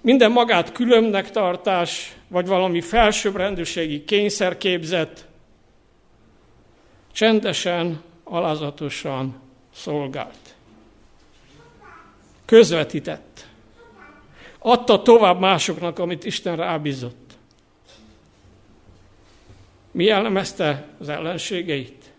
minden 0.00 0.30
magát 0.30 0.72
különbnek 0.72 1.30
tartás, 1.30 2.16
vagy 2.28 2.46
valami 2.46 2.80
felsőbbrendűségi 2.80 4.04
kényszerképzet, 4.04 5.26
csendesen, 7.12 8.02
alázatosan 8.24 9.40
szolgált. 9.74 10.41
Közvetített. 12.52 13.46
Adta 14.58 15.02
tovább 15.02 15.40
másoknak, 15.40 15.98
amit 15.98 16.24
Isten 16.24 16.56
rábízott. 16.56 17.32
Mi 19.90 20.04
jellemezte 20.04 20.88
az 20.98 21.08
ellenségeit? 21.08 22.12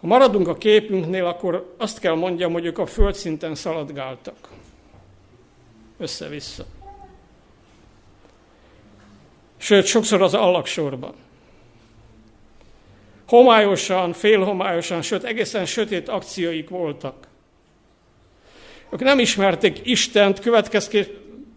Ha 0.00 0.06
maradunk 0.06 0.48
a 0.48 0.54
képünknél, 0.54 1.26
akkor 1.26 1.74
azt 1.78 1.98
kell 1.98 2.14
mondjam, 2.14 2.52
hogy 2.52 2.64
ők 2.64 2.78
a 2.78 2.86
földszinten 2.86 3.54
szaladgáltak. 3.54 4.48
Össze-vissza. 5.98 6.64
Sőt, 9.56 9.86
sokszor 9.86 10.22
az 10.22 10.34
allagsorban. 10.34 11.14
Homályosan, 13.26 14.12
félhomályosan, 14.12 15.02
sőt, 15.02 15.24
egészen 15.24 15.66
sötét 15.66 16.08
akcióik 16.08 16.68
voltak. 16.68 17.32
Ők 18.94 19.00
nem 19.00 19.18
ismerték 19.18 19.80
Istent, 19.82 20.50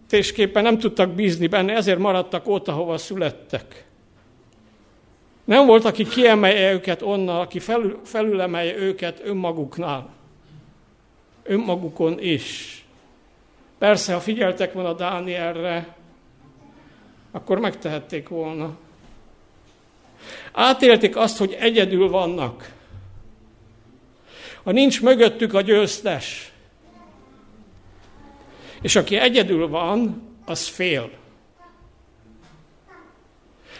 tésképpen 0.08 0.62
nem 0.62 0.78
tudtak 0.78 1.10
bízni 1.10 1.46
benne, 1.46 1.74
ezért 1.74 1.98
maradtak 1.98 2.48
ott, 2.48 2.68
ahova 2.68 2.98
születtek. 2.98 3.84
Nem 5.44 5.66
volt, 5.66 5.84
aki 5.84 6.04
kiemelje 6.04 6.72
őket 6.72 7.02
onnan, 7.02 7.40
aki 7.40 7.58
felül, 7.58 8.00
felülemelje 8.04 8.76
őket 8.76 9.20
önmaguknál. 9.24 10.10
Önmagukon 11.42 12.20
is. 12.20 12.84
Persze, 13.78 14.12
ha 14.12 14.20
figyeltek 14.20 14.72
volna 14.72 14.92
Dánielre, 14.92 15.96
akkor 17.30 17.58
megtehették 17.58 18.28
volna. 18.28 18.76
Átélték 20.52 21.16
azt, 21.16 21.38
hogy 21.38 21.56
egyedül 21.60 22.08
vannak. 22.08 22.72
Ha 24.62 24.72
nincs 24.72 25.02
mögöttük 25.02 25.54
a 25.54 25.60
győztes, 25.60 26.52
és 28.82 28.96
aki 28.96 29.16
egyedül 29.16 29.68
van, 29.68 30.22
az 30.44 30.66
fél. 30.66 31.10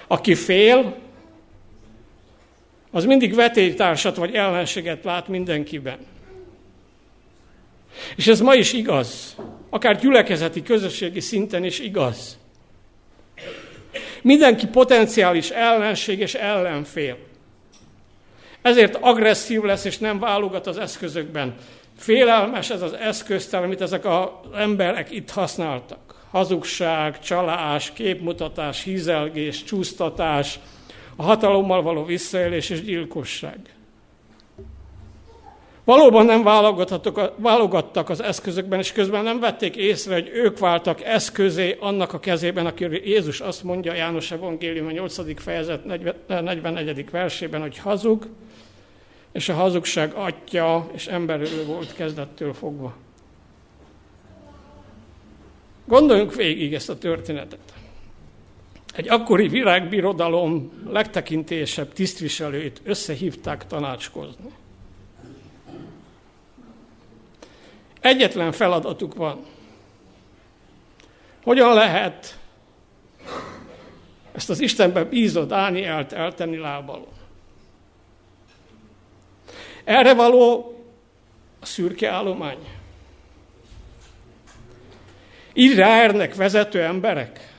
Aki 0.07 0.35
fél, 0.35 0.97
az 2.91 3.05
mindig 3.05 3.35
vetélytársat 3.35 4.17
vagy 4.17 4.35
ellenséget 4.35 5.05
lát 5.05 5.29
mindenkiben. 5.29 5.99
És 8.17 8.27
ez 8.27 8.41
ma 8.41 8.55
is 8.55 8.73
igaz, 8.73 9.37
akár 9.71 10.01
gyülekezeti, 10.01 10.63
közösségi 10.63 11.21
szinten 11.21 11.65
is 11.65 11.79
igaz. 11.79 12.39
Mindenki 14.23 14.67
potenciális 14.67 15.51
ellenség 15.51 16.19
és 16.19 16.35
ellenfél. 16.35 17.19
Ezért 18.63 18.95
agresszív 18.95 19.63
lesz, 19.63 19.85
és 19.85 19.99
nem 19.99 20.19
válogat 20.19 20.67
az 20.67 20.79
eszközökben. 20.79 21.55
Félelmes 21.99 22.71
ez 22.71 22.83
az 22.83 22.93
eszköztel, 22.93 23.63
amit 23.63 23.81
ezek 23.81 24.05
az 24.05 24.29
emberek 24.55 25.11
itt 25.11 25.31
használtak. 25.31 26.27
Hazugság, 26.31 27.19
csalás, 27.19 27.93
képmutatás, 27.93 28.83
hízelgés, 28.83 29.65
csúsztatás, 29.65 30.61
a 31.17 31.23
hatalommal 31.23 31.83
való 31.83 32.05
visszaélés 32.05 32.71
és 32.71 32.83
gyilkosság. 32.83 33.59
Valóban 35.85 36.25
nem 36.25 36.43
válogattak 37.37 38.09
az 38.09 38.23
eszközökben, 38.23 38.79
és 38.79 38.93
közben 38.93 39.25
nem 39.25 39.41
vették 39.41 39.77
észre, 39.77 40.15
hogy 40.15 40.31
ők 40.33 40.59
váltak 40.59 41.05
eszközé 41.05 41.77
annak 41.81 42.13
a 42.13 42.21
kezében, 42.21 42.67
aki 42.67 42.85
Jézus 43.05 43.41
azt 43.41 43.63
mondja 43.63 43.95
János 43.95 44.31
Evangélium 44.31 44.87
a 44.87 44.91
8. 44.91 45.43
fejezet 45.43 45.85
44. 46.27 47.11
versében, 47.11 47.61
hogy 47.61 47.79
hazug, 47.79 48.27
és 49.39 49.49
a 49.49 49.55
hazugság 49.55 50.13
atya 50.15 50.91
és 50.93 51.07
emberülő 51.07 51.65
volt 51.65 51.95
kezdettől 51.95 52.55
fogva. 52.55 52.97
Gondoljunk 55.85 56.35
végig 56.35 56.75
ezt 56.75 56.89
a 56.89 56.99
történetet. 56.99 57.75
Egy 58.95 59.09
akkori 59.09 59.49
virágbirodalom 59.49 60.73
legtekintésebb 60.89 61.93
tisztviselőit 61.93 62.81
összehívták 62.85 63.67
tanácskozni. 63.67 64.51
Egyetlen 68.01 68.53
feladatuk 68.53 69.15
van. 69.15 69.45
Hogyan 71.43 71.75
lehet 71.75 72.39
ezt 74.33 74.51
az 74.51 74.61
Istenben 74.61 75.09
bízott 75.09 75.49
Dánielt 75.49 76.13
eltenni 76.13 76.57
lábalon? 76.57 77.18
Erre 79.89 80.15
való 80.15 80.75
a 81.61 81.67
szürke 81.67 82.11
állomány. 82.11 82.59
Így 85.53 85.75
ráernek 85.75 86.35
vezető 86.35 86.83
emberek. 86.83 87.55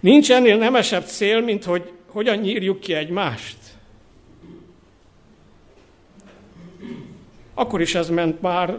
Nincs 0.00 0.32
ennél 0.32 0.56
nemesebb 0.56 1.04
cél, 1.04 1.40
mint 1.40 1.64
hogy 1.64 1.92
hogyan 2.06 2.36
nyírjuk 2.36 2.80
ki 2.80 2.94
egymást. 2.94 3.56
Akkor 7.54 7.80
is 7.80 7.94
ez 7.94 8.08
ment 8.08 8.40
már, 8.40 8.78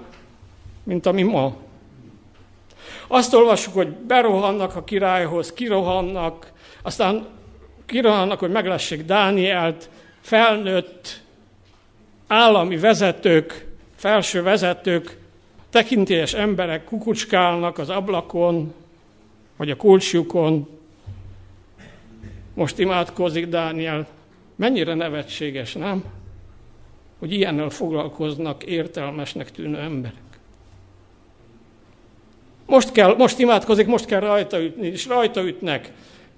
mint 0.83 1.05
ami 1.05 1.23
ma. 1.23 1.55
Azt 3.07 3.33
olvassuk, 3.33 3.73
hogy 3.73 3.89
berohannak 3.89 4.75
a 4.75 4.83
királyhoz, 4.83 5.53
kirohannak, 5.53 6.51
aztán 6.81 7.27
kirohannak, 7.85 8.39
hogy 8.39 8.51
meglessék 8.51 9.05
Dánielt, 9.05 9.89
felnőtt 10.21 11.21
állami 12.27 12.77
vezetők, 12.77 13.65
felső 13.95 14.41
vezetők, 14.41 15.17
tekintélyes 15.69 16.33
emberek 16.33 16.83
kukucskálnak 16.83 17.77
az 17.77 17.89
ablakon, 17.89 18.73
vagy 19.57 19.69
a 19.69 19.75
kulcsjukon. 19.75 20.79
Most 22.53 22.79
imádkozik 22.79 23.47
Dániel. 23.47 24.07
Mennyire 24.55 24.93
nevetséges, 24.93 25.73
nem? 25.73 26.03
Hogy 27.19 27.33
ilyennel 27.33 27.69
foglalkoznak 27.69 28.63
értelmesnek 28.63 29.51
tűnő 29.51 29.77
emberek. 29.77 30.19
Most, 32.65 32.91
kell, 32.91 33.15
most 33.15 33.39
imádkozik, 33.39 33.87
most 33.87 34.05
kell 34.05 34.19
rajta 34.19 34.61
ütni, 34.61 34.87
és 34.87 35.07
rajta 35.07 35.41
ütnek. 35.41 35.91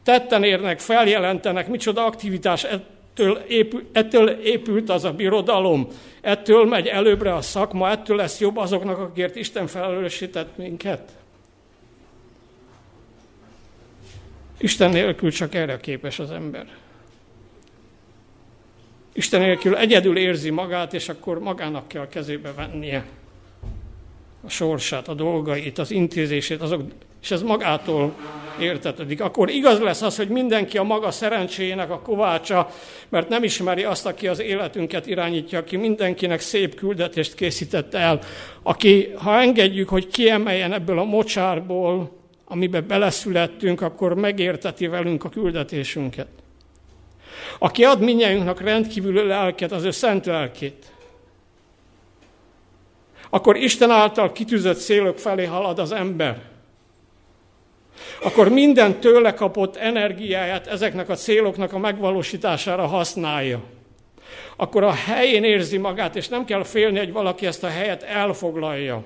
Tetten 0.04 0.44
érnek, 0.44 0.80
feljelentenek, 0.80 1.68
micsoda 1.68 2.06
aktivitás 2.06 2.66
Ettől, 3.14 3.38
épül, 3.48 3.90
ettől 3.92 4.30
épült 4.30 4.90
az 4.90 5.04
a 5.04 5.14
birodalom, 5.14 5.88
ettől 6.22 6.66
megy 6.66 6.88
előbbre 6.88 7.34
a 7.34 7.42
szakma, 7.42 7.90
ettől 7.90 8.18
lesz 8.18 8.40
jobb 8.40 8.58
azoknak, 8.58 8.98
akikért 8.98 9.36
Isten 9.36 9.68
felelősített 9.68 10.58
minket. 10.58 11.12
Isten 14.58 14.90
nélkül 14.90 15.32
csak 15.32 15.56
erre 15.56 15.78
képes 15.78 16.20
az 16.20 16.32
ember. 16.32 16.68
Isten 19.14 19.42
nélkül 19.42 19.76
egyedül 19.76 20.18
érzi 20.18 20.50
magát, 20.50 20.94
és 20.94 21.10
akkor 21.10 21.40
magának 21.40 21.88
kell 21.88 22.08
kezébe 22.08 22.54
vennie 22.54 23.06
a 24.46 24.50
sorsát, 24.50 25.08
a 25.08 25.14
dolgait, 25.14 25.78
az 25.78 25.92
intézését, 25.92 26.62
azok, 26.62 26.82
és 27.24 27.32
ez 27.32 27.42
magától 27.42 28.14
értetődik. 28.60 29.22
Akkor 29.22 29.50
igaz 29.50 29.80
lesz 29.80 30.02
az, 30.02 30.18
hogy 30.18 30.28
mindenki 30.28 30.78
a 30.78 30.84
maga 30.84 31.12
szerencséjének 31.12 31.90
a 31.90 32.00
kovácsa, 32.00 32.70
mert 33.10 33.30
nem 33.30 33.44
ismeri 33.44 33.84
azt, 33.84 34.06
aki 34.06 34.28
az 34.28 34.40
életünket 34.40 35.08
irányítja, 35.08 35.60
aki 35.60 35.76
mindenkinek 35.76 36.40
szép 36.40 36.76
küldetést 36.76 37.36
készített 37.36 37.94
el, 37.94 38.20
aki, 38.64 39.14
ha 39.16 39.40
engedjük, 39.40 39.90
hogy 39.90 40.08
kiemeljen 40.08 40.74
ebből 40.74 41.00
a 41.00 41.04
mocsárból, 41.04 42.12
amibe 42.46 42.82
beleszülettünk, 42.82 43.82
akkor 43.82 44.14
megérteti 44.14 44.88
velünk 44.88 45.24
a 45.24 45.30
küldetésünket. 45.30 46.28
Aki 47.60 47.84
ad 47.84 48.00
minnyájunknak 48.00 48.62
rendkívül 48.62 49.26
lelket, 49.26 49.72
az 49.72 49.84
ő 49.84 49.92
szent 49.92 50.26
lelkét 50.26 50.94
akkor 53.30 53.56
Isten 53.58 53.92
által 53.92 54.32
kitűzött 54.32 54.80
célok 54.80 55.18
felé 55.18 55.46
halad 55.46 55.80
az 55.80 55.92
ember. 55.92 56.53
Akkor 58.22 58.50
minden 58.50 59.00
tőle 59.00 59.34
kapott 59.34 59.76
energiáját 59.76 60.68
ezeknek 60.68 61.10
a 61.10 61.16
céloknak 61.16 61.74
a 61.74 61.78
megvalósítására 61.78 62.88
használja. 62.88 63.64
Akkor 64.56 64.84
a 64.84 64.92
helyén 64.92 65.44
érzi 65.44 65.78
magát, 65.78 66.16
és 66.16 66.28
nem 66.28 66.46
kell 66.46 66.64
félni, 66.64 66.98
hogy 66.98 67.12
valaki 67.12 67.46
ezt 67.46 67.64
a 67.64 67.68
helyet 67.68 68.04
elfoglalja. 68.04 69.04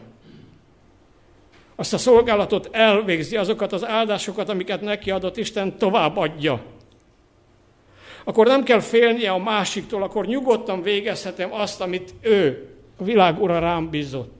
Azt 1.75 1.93
a 1.93 1.97
szolgálatot 1.97 2.69
elvégzi, 2.71 3.37
azokat 3.37 3.73
az 3.73 3.85
áldásokat, 3.85 4.49
amiket 4.49 4.81
neki 4.81 5.11
adott 5.11 5.37
Isten, 5.37 5.77
továbbadja. 5.77 6.61
Akkor 8.23 8.47
nem 8.47 8.63
kell 8.63 8.79
félnie 8.79 9.31
a 9.31 9.37
másiktól, 9.37 10.03
akkor 10.03 10.25
nyugodtan 10.25 10.81
végezhetem 10.81 11.53
azt, 11.53 11.81
amit 11.81 12.13
ő 12.21 12.69
a 12.97 13.03
világ 13.03 13.41
ura 13.41 13.59
rám 13.59 13.89
bízott. 13.89 14.36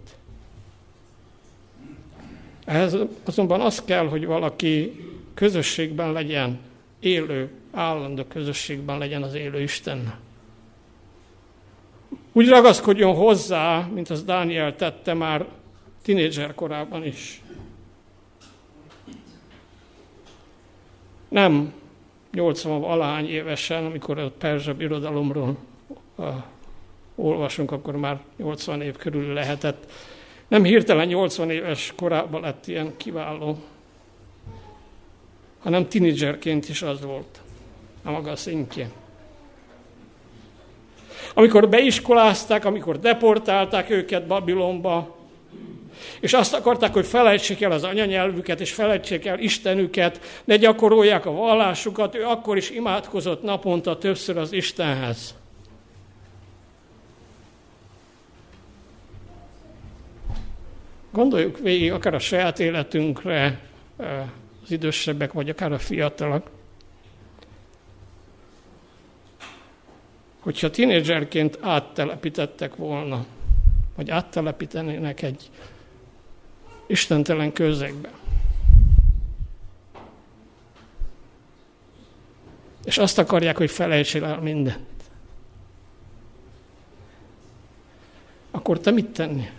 Ehhez 2.68 2.98
azonban 3.24 3.62
az 3.62 3.84
kell, 3.86 4.08
hogy 4.08 4.26
valaki 4.26 5.06
közösségben 5.34 6.12
legyen, 6.12 6.60
élő, 7.00 7.50
állandó 7.72 8.24
közösségben 8.24 8.98
legyen 8.98 9.24
az 9.24 9.34
élő 9.34 9.62
Isten. 9.62 10.14
Úgy 12.32 12.48
ragaszkodjon 12.48 13.16
hozzá, 13.16 13.90
mint 13.94 14.10
az 14.10 14.24
Dániel 14.24 14.76
tette 14.76 15.14
már 15.14 15.46
tinédzser 16.02 16.56
korában 16.56 17.06
is. 17.06 17.42
Nem 21.28 21.74
80 22.32 22.80
valahány 22.80 23.30
évesen, 23.30 23.86
amikor 23.86 24.18
a 24.18 24.32
perzsa 24.38 24.74
birodalomról 24.74 25.58
olvasunk, 27.16 27.72
akkor 27.72 27.96
már 27.96 28.20
80 28.38 28.82
év 28.82 28.96
körül 28.96 29.34
lehetett. 29.34 29.92
Nem 30.48 30.64
hirtelen 30.64 31.08
80 31.08 31.50
éves 31.50 31.94
korában 31.96 32.42
lett 32.42 32.68
ilyen 32.68 32.94
kiváló, 32.98 33.58
hanem 35.60 35.88
tinédzserként 35.88 36.70
is 36.70 36.82
az 36.82 37.02
volt 37.02 37.42
a 38.04 38.12
maga 38.12 38.36
szintjén. 38.36 38.92
Amikor 41.34 41.70
beiskolázták, 41.70 42.66
amikor 42.66 43.00
deportálták 43.00 43.90
őket 43.90 44.28
Babilonba, 44.28 45.18
És 46.20 46.34
azt 46.34 46.54
akarták, 46.54 46.94
hogy 46.94 47.06
felejtsék 47.06 47.62
el 47.62 47.72
az 47.72 47.84
anyanyelvüket, 47.84 48.60
és 48.60 48.74
felejtsék 48.74 49.26
el 49.26 49.40
Istenüket, 49.40 50.42
ne 50.44 50.56
gyakorolják 50.56 51.26
a 51.26 51.32
vallásukat. 51.32 52.16
Ő 52.16 52.24
akkor 52.24 52.58
is 52.58 52.70
imádkozott 52.70 53.44
naponta 53.44 53.98
többször 53.98 54.38
az 54.38 54.52
Istenhez. 54.52 55.36
Gondoljuk 61.18 61.60
végig 61.60 61.92
akár 61.92 62.14
a 62.14 62.20
saját 62.20 62.60
életünkre, 62.60 63.60
az 64.64 64.72
idősebbek, 64.72 65.34
vagy 65.34 65.50
akár 65.50 65.72
a 65.72 65.80
fiatalok. 65.80 66.50
Hogyha 70.40 70.70
tínédzserként 70.70 71.58
áttelepítettek 71.62 72.76
volna, 72.76 73.26
vagy 73.96 74.10
áttelepítenének 74.10 75.22
egy 75.22 75.50
istentelen 76.88 77.54
közegbe. 77.54 78.12
És 82.84 82.98
azt 82.98 83.18
akarják, 83.18 83.58
hogy 83.58 83.72
felejtsél 83.72 84.26
el 84.26 84.40
mindent. 84.40 84.88
Akkor 88.52 88.80
te 88.80 88.92
mit 88.92 89.10
tenni? 89.10 89.50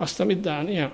Azt, 0.00 0.20
amit 0.20 0.40
Dániel? 0.40 0.92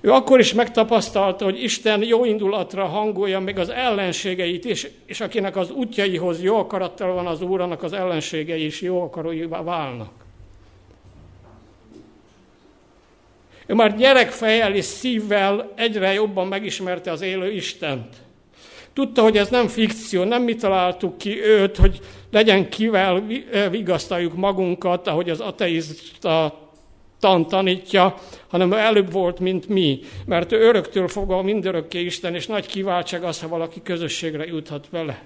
Ő 0.00 0.10
akkor 0.10 0.38
is 0.38 0.54
megtapasztalta, 0.54 1.44
hogy 1.44 1.62
Isten 1.62 2.02
jó 2.02 2.24
indulatra 2.24 2.84
hangolja 2.84 3.40
meg 3.40 3.58
az 3.58 3.68
ellenségeit, 3.68 4.64
és, 4.64 4.90
és 5.06 5.20
akinek 5.20 5.56
az 5.56 5.70
útjaihoz 5.70 6.42
jó 6.42 6.56
akarattal 6.56 7.14
van 7.14 7.26
az 7.26 7.42
Úr, 7.42 7.60
annak 7.60 7.82
az 7.82 7.92
ellenségei 7.92 8.64
is 8.64 8.80
jó 8.80 9.02
akaróivá 9.02 9.62
válnak. 9.62 10.12
Ő 13.66 13.74
már 13.74 13.96
gyerekfejjel 13.96 14.74
és 14.74 14.84
szívvel 14.84 15.72
egyre 15.74 16.12
jobban 16.12 16.46
megismerte 16.46 17.10
az 17.10 17.20
élő 17.20 17.50
Istent. 17.50 18.16
Tudta, 18.92 19.22
hogy 19.22 19.36
ez 19.36 19.48
nem 19.48 19.68
fikció, 19.68 20.24
nem 20.24 20.42
mi 20.42 20.54
találtuk 20.54 21.18
ki 21.18 21.42
őt, 21.42 21.76
hogy 21.76 22.00
legyen 22.30 22.68
kivel 22.68 23.26
vigasztaljuk 23.70 24.34
magunkat, 24.34 25.06
ahogy 25.06 25.30
az 25.30 25.40
ateista 25.40 26.66
tan 27.20 27.48
tanítja, 27.48 28.14
hanem 28.48 28.72
előbb 28.72 29.12
volt, 29.12 29.38
mint 29.38 29.68
mi, 29.68 30.00
mert 30.26 30.52
ő 30.52 30.60
öröktől 30.60 31.08
fogva 31.08 31.42
mindörökké 31.42 32.00
Isten, 32.00 32.34
és 32.34 32.46
nagy 32.46 32.66
kiváltság 32.66 33.22
az, 33.24 33.40
ha 33.40 33.48
valaki 33.48 33.82
közösségre 33.82 34.46
juthat 34.46 34.86
vele. 34.90 35.22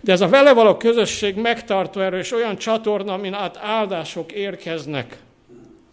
De 0.00 0.12
ez 0.12 0.20
a 0.20 0.28
vele 0.28 0.52
való 0.52 0.76
közösség 0.76 1.36
megtartó 1.36 2.00
erős 2.00 2.32
olyan 2.32 2.56
csatorna, 2.56 3.12
amin 3.12 3.34
át 3.34 3.58
áldások 3.62 4.32
érkeznek. 4.32 5.16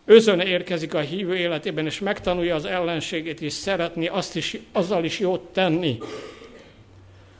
Özöne 0.05 0.45
érkezik 0.45 0.93
a 0.93 0.99
hívő 0.99 1.35
életében, 1.35 1.85
és 1.85 1.99
megtanulja 1.99 2.55
az 2.55 2.65
ellenségét 2.65 3.41
is 3.41 3.53
szeretni, 3.53 4.07
azt 4.07 4.35
is, 4.35 4.57
azzal 4.71 5.03
is 5.03 5.19
jót 5.19 5.41
tenni. 5.41 5.97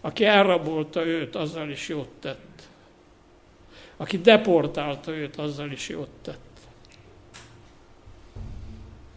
Aki 0.01 0.25
elrabolta 0.25 1.05
őt, 1.05 1.35
azzal 1.35 1.69
is 1.69 1.87
jót 1.87 2.09
tett. 2.19 2.69
Aki 3.97 4.17
deportálta 4.17 5.11
őt, 5.11 5.35
azzal 5.35 5.71
is 5.71 5.89
jót 5.89 6.09
tett. 6.21 6.39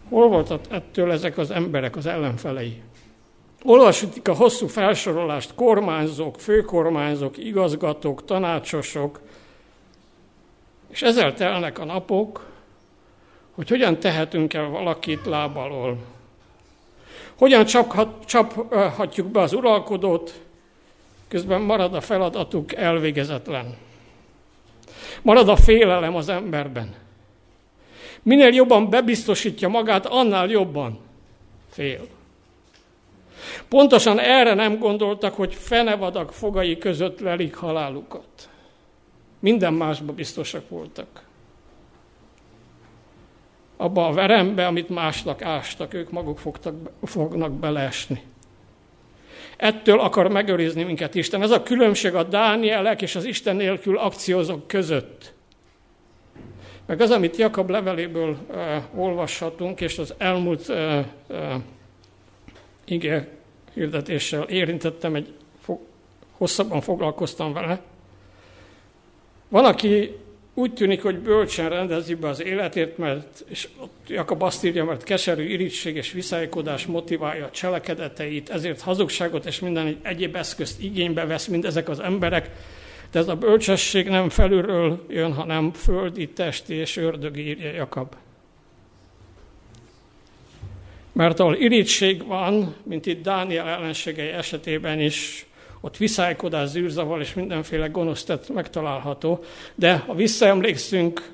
Hol 0.09 0.29
voltak 0.29 0.61
ettől 0.69 1.13
ezek 1.13 1.39
az 1.39 1.51
emberek, 1.51 1.97
az 1.97 2.07
ellenfelei? 2.07 2.83
Olvasjuk 3.63 4.29
a 4.29 4.35
hosszú 4.35 4.67
felsorolást, 4.67 5.55
kormányzók, 5.55 6.41
főkormányzók, 6.41 7.39
igazgatók, 7.39 8.25
tanácsosok, 8.25 9.21
és 10.89 11.03
ezzel 11.03 11.35
telnek 11.35 11.79
a 11.79 11.85
napok, 11.85 12.47
hogy 13.55 13.69
hogyan 13.69 13.99
tehetünk 13.99 14.55
el 14.55 14.69
valakit 14.69 15.27
lábalól. 15.27 15.99
Hogyan 17.35 17.65
csaphat, 17.65 18.25
csaphatjuk 18.25 19.27
be 19.27 19.41
az 19.41 19.53
uralkodót, 19.53 20.41
közben 21.35 21.61
marad 21.61 21.95
a 21.95 22.01
feladatuk 22.01 22.75
elvégezetlen. 22.75 23.77
Marad 25.23 25.49
a 25.49 25.57
félelem 25.57 26.15
az 26.15 26.29
emberben. 26.29 26.95
Minél 28.23 28.53
jobban 28.53 28.91
bebiztosítja 28.91 29.69
magát, 29.69 30.07
annál 30.07 30.49
jobban 30.49 30.99
fél. 31.71 32.07
Pontosan 33.69 34.19
erre 34.19 34.55
nem 34.55 34.79
gondoltak, 34.79 35.35
hogy 35.35 35.55
fenevadak 35.55 36.33
fogai 36.33 36.79
között 36.79 37.21
lelik 37.21 37.55
halálukat. 37.55 38.49
Minden 39.39 39.73
másba 39.73 40.13
biztosak 40.13 40.69
voltak. 40.69 41.25
Abba 43.77 44.07
a 44.07 44.13
verembe, 44.13 44.67
amit 44.67 44.89
másnak 44.89 45.43
ástak, 45.43 45.95
ők 45.95 46.11
maguk 46.11 46.39
fogtak, 46.39 46.75
fognak 47.03 47.53
beleesni. 47.53 48.23
Ettől 49.57 50.01
akar 50.01 50.29
megőrizni 50.29 50.83
minket 50.83 51.15
Isten. 51.15 51.43
Ez 51.43 51.51
a 51.51 51.63
különbség 51.63 52.15
a 52.15 52.23
Dánielek 52.23 53.03
és 53.03 53.17
az 53.17 53.25
Isten 53.25 53.57
nélkül 53.57 53.99
akciózók 53.99 54.67
között. 54.67 55.33
Meg 56.87 57.01
az, 57.01 57.11
amit 57.11 57.37
Jakab 57.37 57.71
leveléből 57.71 58.37
uh, 58.49 59.01
olvashatunk, 59.01 59.81
és 59.81 59.99
az 59.99 60.15
elmúlt 60.19 60.69
uh, 60.69 61.05
uh, 61.29 61.55
ige 62.85 63.29
hirdetéssel 63.75 64.43
érintettem, 64.43 65.15
egy 65.15 65.33
fo- 65.61 65.87
hosszabban 66.37 66.81
foglalkoztam 66.81 67.53
vele. 67.53 67.81
Van, 69.49 69.65
aki 69.65 70.17
úgy 70.55 70.75
tűnik, 70.75 71.03
hogy 71.03 71.19
bölcsen 71.19 71.69
rendezi 71.69 72.15
be 72.15 72.29
az 72.29 72.43
életét, 72.43 72.99
mert, 72.99 73.45
és 73.49 73.69
Jakab 74.07 74.43
azt 74.43 74.65
írja, 74.65 74.85
mert 74.85 75.03
keserű 75.03 75.43
irítség 75.43 75.97
és 75.97 76.13
viszálykodás 76.13 76.87
motiválja 76.87 77.45
a 77.45 77.51
cselekedeteit, 77.51 78.51
ezért 78.51 78.81
hazugságot 78.81 79.45
és 79.45 79.61
minden 79.61 79.99
egyéb 80.03 80.37
eszközt 80.37 80.83
igénybe 80.83 81.27
vesz 81.27 81.47
mind 81.47 81.65
ezek 81.65 81.89
az 81.89 82.01
emberek, 82.01 82.51
de 83.11 83.19
ez 83.19 83.29
a 83.29 83.37
bölcsesség 83.37 84.09
nem 84.09 84.29
felülről 84.29 85.05
jön, 85.09 85.33
hanem 85.33 85.73
földi, 85.73 86.29
testi 86.29 86.75
és 86.75 86.97
ördögi, 86.97 87.47
írja 87.47 87.73
Jakab. 87.73 88.15
Mert 91.13 91.41
ahol 91.41 91.57
irítség 91.57 92.27
van, 92.27 92.75
mint 92.83 93.07
itt 93.07 93.23
Dániel 93.23 93.69
ellenségei 93.69 94.29
esetében 94.29 95.01
is, 95.01 95.47
ott 95.85 95.97
viszálykodás, 95.97 96.69
zűrzavar 96.69 97.21
és 97.21 97.35
mindenféle 97.35 97.87
gonosz 97.87 98.25
tett 98.25 98.49
megtalálható, 98.49 99.45
de 99.75 99.97
ha 99.97 100.15
visszaemlékszünk, 100.15 101.31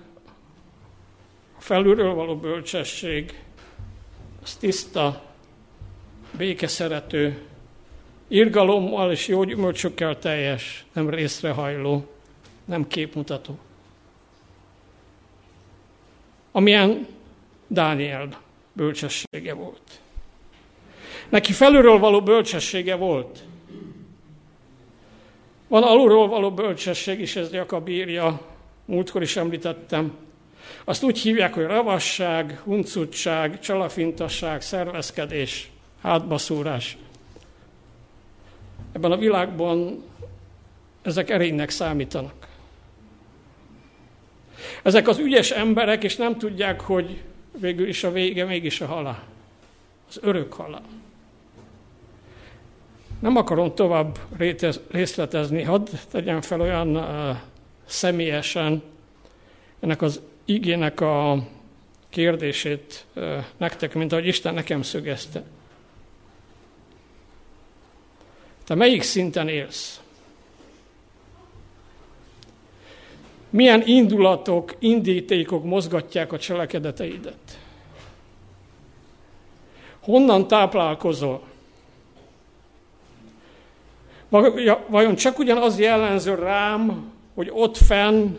a 1.59 1.61
felülről 1.61 2.15
való 2.15 2.37
bölcsesség, 2.37 3.43
az 4.43 4.55
tiszta, 4.55 5.23
békeszerető, 6.37 7.43
irgalommal 8.29 9.11
és 9.11 9.29
jó 9.29 9.45
gyümölcsökkel 9.45 10.19
teljes, 10.19 10.85
nem 10.93 11.11
részrehajló, 11.11 12.07
nem 12.65 12.87
képmutató. 12.87 13.59
Amilyen 16.53 17.07
Dániel 17.67 18.41
bölcsessége 18.73 19.53
volt. 19.53 20.01
Neki 21.29 21.53
felülről 21.53 21.99
való 21.99 22.23
bölcsessége 22.23 22.95
volt. 22.95 23.49
Van 25.71 25.83
alulról 25.83 26.29
való 26.29 26.51
bölcsesség 26.51 27.21
is, 27.21 27.37
ez 27.37 27.53
Jakab 27.53 27.89
írja, 27.89 28.41
múltkor 28.85 29.23
is 29.23 29.37
említettem. 29.37 30.17
Azt 30.85 31.03
úgy 31.03 31.19
hívják, 31.19 31.55
hogy 31.55 31.65
ravasság, 31.65 32.61
huncutság, 32.65 33.61
csalafintasság, 33.61 34.61
szervezkedés, 34.61 35.71
hátbaszúrás. 36.03 36.97
Ebben 38.93 39.13
a 39.13 39.17
világban 39.17 40.03
ezek 41.03 41.31
erénynek 41.31 41.71
számítanak. 41.71 42.49
Ezek 44.83 45.09
az 45.09 45.19
ügyes 45.19 45.51
emberek, 45.51 46.05
és 46.05 46.17
nem 46.17 46.39
tudják, 46.39 46.81
hogy 46.81 47.23
végül 47.59 47.89
is 47.89 48.05
a 48.05 48.13
vége 48.13 48.45
mégis 48.45 48.81
a 48.81 48.87
halál. 48.87 49.23
Az 50.09 50.19
örök 50.23 50.53
halál. 50.53 50.85
Nem 53.21 53.37
akarom 53.37 53.75
tovább 53.75 54.19
részletezni, 54.91 55.63
hadd 55.63 55.89
tegyen 56.11 56.41
fel 56.41 56.61
olyan 56.61 56.97
uh, 56.97 57.37
személyesen 57.85 58.83
ennek 59.81 60.03
az 60.03 60.21
igének 60.45 61.01
a 61.01 61.47
kérdését 62.09 63.07
nektek, 63.57 63.95
mint 63.95 64.13
ahogy 64.13 64.27
Isten 64.27 64.55
nekem 64.55 64.83
szögezte. 64.83 65.43
Te 68.65 68.75
melyik 68.75 69.03
szinten 69.03 69.49
élsz? 69.49 70.01
Milyen 73.51 73.83
indulatok, 73.87 74.75
indítékok 74.79 75.65
mozgatják 75.65 76.33
a 76.33 76.39
cselekedeteidet? 76.39 77.59
Honnan 80.01 80.49
táplálkozol? 80.49 81.43
Vajon 84.89 85.15
csak 85.15 85.39
ugyanaz 85.39 85.79
jellemző 85.79 86.35
rám, 86.35 87.13
hogy 87.35 87.51
ott 87.53 87.77
fenn, 87.77 88.37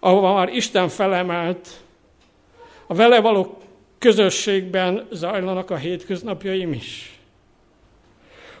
ahova 0.00 0.34
már 0.34 0.48
Isten 0.48 0.88
felemelt, 0.88 1.68
a 2.86 2.94
vele 2.94 3.20
való 3.20 3.58
közösségben 3.98 5.06
zajlanak 5.10 5.70
a 5.70 5.76
hétköznapjaim 5.76 6.72
is. 6.72 7.18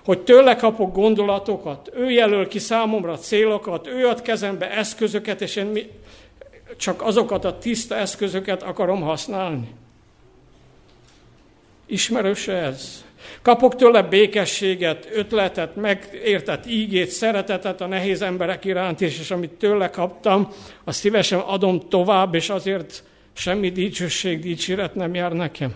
Hogy 0.04 0.20
tőle 0.20 0.56
kapok 0.56 0.94
gondolatokat, 0.94 1.90
ő 1.94 2.10
jelöl 2.10 2.48
ki 2.48 2.58
számomra 2.58 3.18
célokat, 3.18 3.86
ő 3.86 4.06
ad 4.06 4.22
kezembe 4.22 4.70
eszközöket, 4.70 5.40
és 5.40 5.56
én 5.56 5.78
csak 6.76 7.02
azokat 7.02 7.44
a 7.44 7.58
tiszta 7.58 7.96
eszközöket 7.96 8.62
akarom 8.62 9.00
használni. 9.00 9.74
Ismerős 11.86 12.48
ez? 12.48 13.04
Kapok 13.42 13.76
tőle 13.76 14.02
békességet, 14.02 15.08
ötletet, 15.12 15.76
megértett 15.76 16.66
ígét, 16.66 17.08
szeretetet 17.08 17.80
a 17.80 17.86
nehéz 17.86 18.22
emberek 18.22 18.64
iránt 18.64 19.00
is, 19.00 19.18
és 19.18 19.30
amit 19.30 19.50
tőle 19.50 19.90
kaptam, 19.90 20.48
azt 20.84 20.98
szívesen 20.98 21.38
adom 21.38 21.80
tovább, 21.88 22.34
és 22.34 22.48
azért 22.48 23.04
semmi 23.32 23.70
dicsőség, 23.70 24.40
dicséret 24.40 24.94
nem 24.94 25.14
jár 25.14 25.32
nekem. 25.32 25.74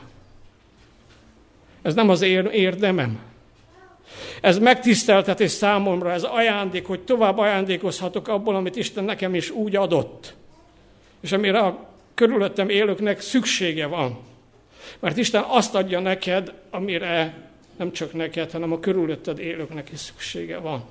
Ez 1.83 1.95
nem 1.95 2.09
az 2.09 2.23
érdemem. 2.53 3.19
Ez 4.41 4.59
megtiszteltetés 4.59 5.51
számomra, 5.51 6.13
ez 6.13 6.23
ajándék, 6.23 6.87
hogy 6.87 7.01
tovább 7.01 7.39
ajándékozhatok 7.39 8.29
abból, 8.29 8.55
amit 8.55 8.77
Isten 8.77 9.05
nekem 9.05 9.35
is 9.35 9.51
úgy 9.51 9.77
adott, 9.77 10.35
és 11.21 11.33
amire 11.33 11.59
a 11.59 11.89
körülöttem 12.15 12.69
élőknek 12.69 13.21
szüksége 13.21 13.87
van. 13.87 14.19
Mert 14.99 15.17
Isten 15.17 15.45
azt 15.47 15.75
adja 15.75 16.01
neked, 16.01 16.53
amire 16.71 17.47
nem 17.77 17.93
csak 17.93 18.13
neked, 18.13 18.51
hanem 18.51 18.73
a 18.73 18.81
körülötted 18.81 19.39
élőknek 19.39 19.91
is 19.91 19.99
szüksége 19.99 20.59
van. 20.59 20.85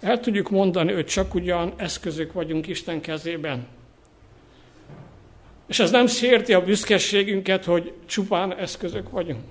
El 0.00 0.20
tudjuk 0.20 0.50
mondani, 0.50 0.92
hogy 0.92 1.06
csak 1.06 1.34
ugyan 1.34 1.72
eszközök 1.76 2.32
vagyunk 2.32 2.66
Isten 2.66 3.00
kezében. 3.00 3.66
És 5.66 5.78
ez 5.78 5.90
nem 5.90 6.06
sérti 6.06 6.52
a 6.52 6.64
büszkeségünket, 6.64 7.64
hogy 7.64 7.92
csupán 8.06 8.56
eszközök 8.56 9.10
vagyunk. 9.10 9.44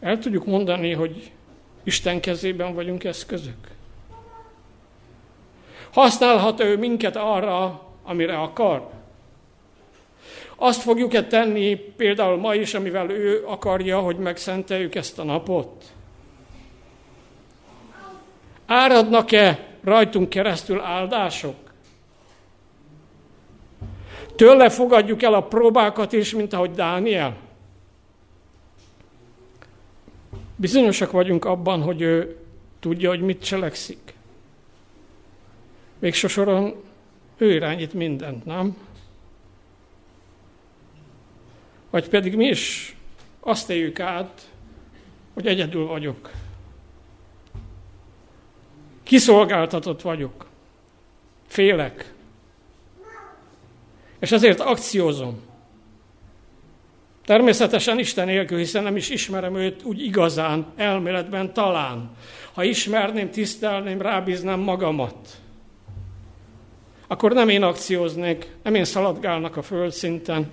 El 0.00 0.18
tudjuk 0.18 0.46
mondani, 0.46 0.92
hogy 0.92 1.30
Isten 1.82 2.20
kezében 2.20 2.74
vagyunk 2.74 3.04
eszközök. 3.04 3.70
Használhat 5.90 6.60
ő 6.60 6.76
minket 6.76 7.16
arra, 7.16 7.86
amire 8.02 8.38
akar. 8.38 8.88
Azt 10.56 10.82
fogjuk-e 10.82 11.24
tenni 11.24 11.74
például 11.74 12.36
ma 12.36 12.54
is, 12.54 12.74
amivel 12.74 13.10
ő 13.10 13.44
akarja, 13.46 14.00
hogy 14.00 14.16
megszenteljük 14.16 14.94
ezt 14.94 15.18
a 15.18 15.24
napot? 15.24 15.84
Áradnak-e 18.66 19.66
rajtunk 19.84 20.28
keresztül 20.28 20.80
áldások? 20.80 21.54
Tőle 24.36 24.70
fogadjuk 24.70 25.22
el 25.22 25.34
a 25.34 25.42
próbákat 25.42 26.12
is, 26.12 26.34
mint 26.34 26.52
ahogy 26.52 26.70
Dániel? 26.70 27.36
Bizonyosak 30.56 31.10
vagyunk 31.10 31.44
abban, 31.44 31.82
hogy 31.82 32.00
ő 32.00 32.36
tudja, 32.80 33.08
hogy 33.08 33.20
mit 33.20 33.44
cselekszik. 33.44 34.14
Végső 35.98 36.26
soron 36.26 36.74
ő 37.36 37.52
irányít 37.52 37.92
mindent, 37.92 38.44
nem? 38.44 38.76
Vagy 41.90 42.08
pedig 42.08 42.36
mi 42.36 42.46
is 42.46 42.96
azt 43.40 43.70
éljük 43.70 44.00
át, 44.00 44.50
hogy 45.34 45.46
egyedül 45.46 45.86
vagyok. 45.86 46.30
Kiszolgáltatott 49.02 50.00
vagyok. 50.00 50.46
Félek. 51.46 52.12
És 54.18 54.32
ezért 54.32 54.60
akciózom. 54.60 55.40
Természetesen 57.24 57.98
Isten 57.98 58.26
nélkül, 58.26 58.58
hiszen 58.58 58.82
nem 58.82 58.96
is 58.96 59.10
ismerem 59.10 59.56
őt 59.56 59.82
úgy 59.82 60.02
igazán, 60.02 60.66
elméletben 60.76 61.52
talán. 61.52 62.10
Ha 62.52 62.64
ismerném, 62.64 63.30
tisztelném, 63.30 64.00
rábíznám 64.00 64.60
magamat, 64.60 65.41
akkor 67.12 67.32
nem 67.32 67.48
én 67.48 67.62
akcióznék, 67.62 68.48
nem 68.62 68.74
én 68.74 68.84
szaladgálnak 68.84 69.56
a 69.56 69.62
földszinten. 69.62 70.50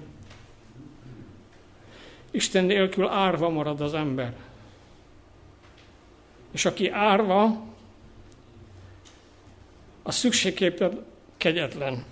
Isten 2.31 2.65
nélkül 2.65 3.07
árva 3.07 3.49
marad 3.49 3.81
az 3.81 3.93
ember. 3.93 4.33
És 6.51 6.65
aki 6.65 6.89
árva, 6.89 7.63
az 10.03 10.15
szükségképpen 10.15 11.05
kegyetlen, 11.37 12.03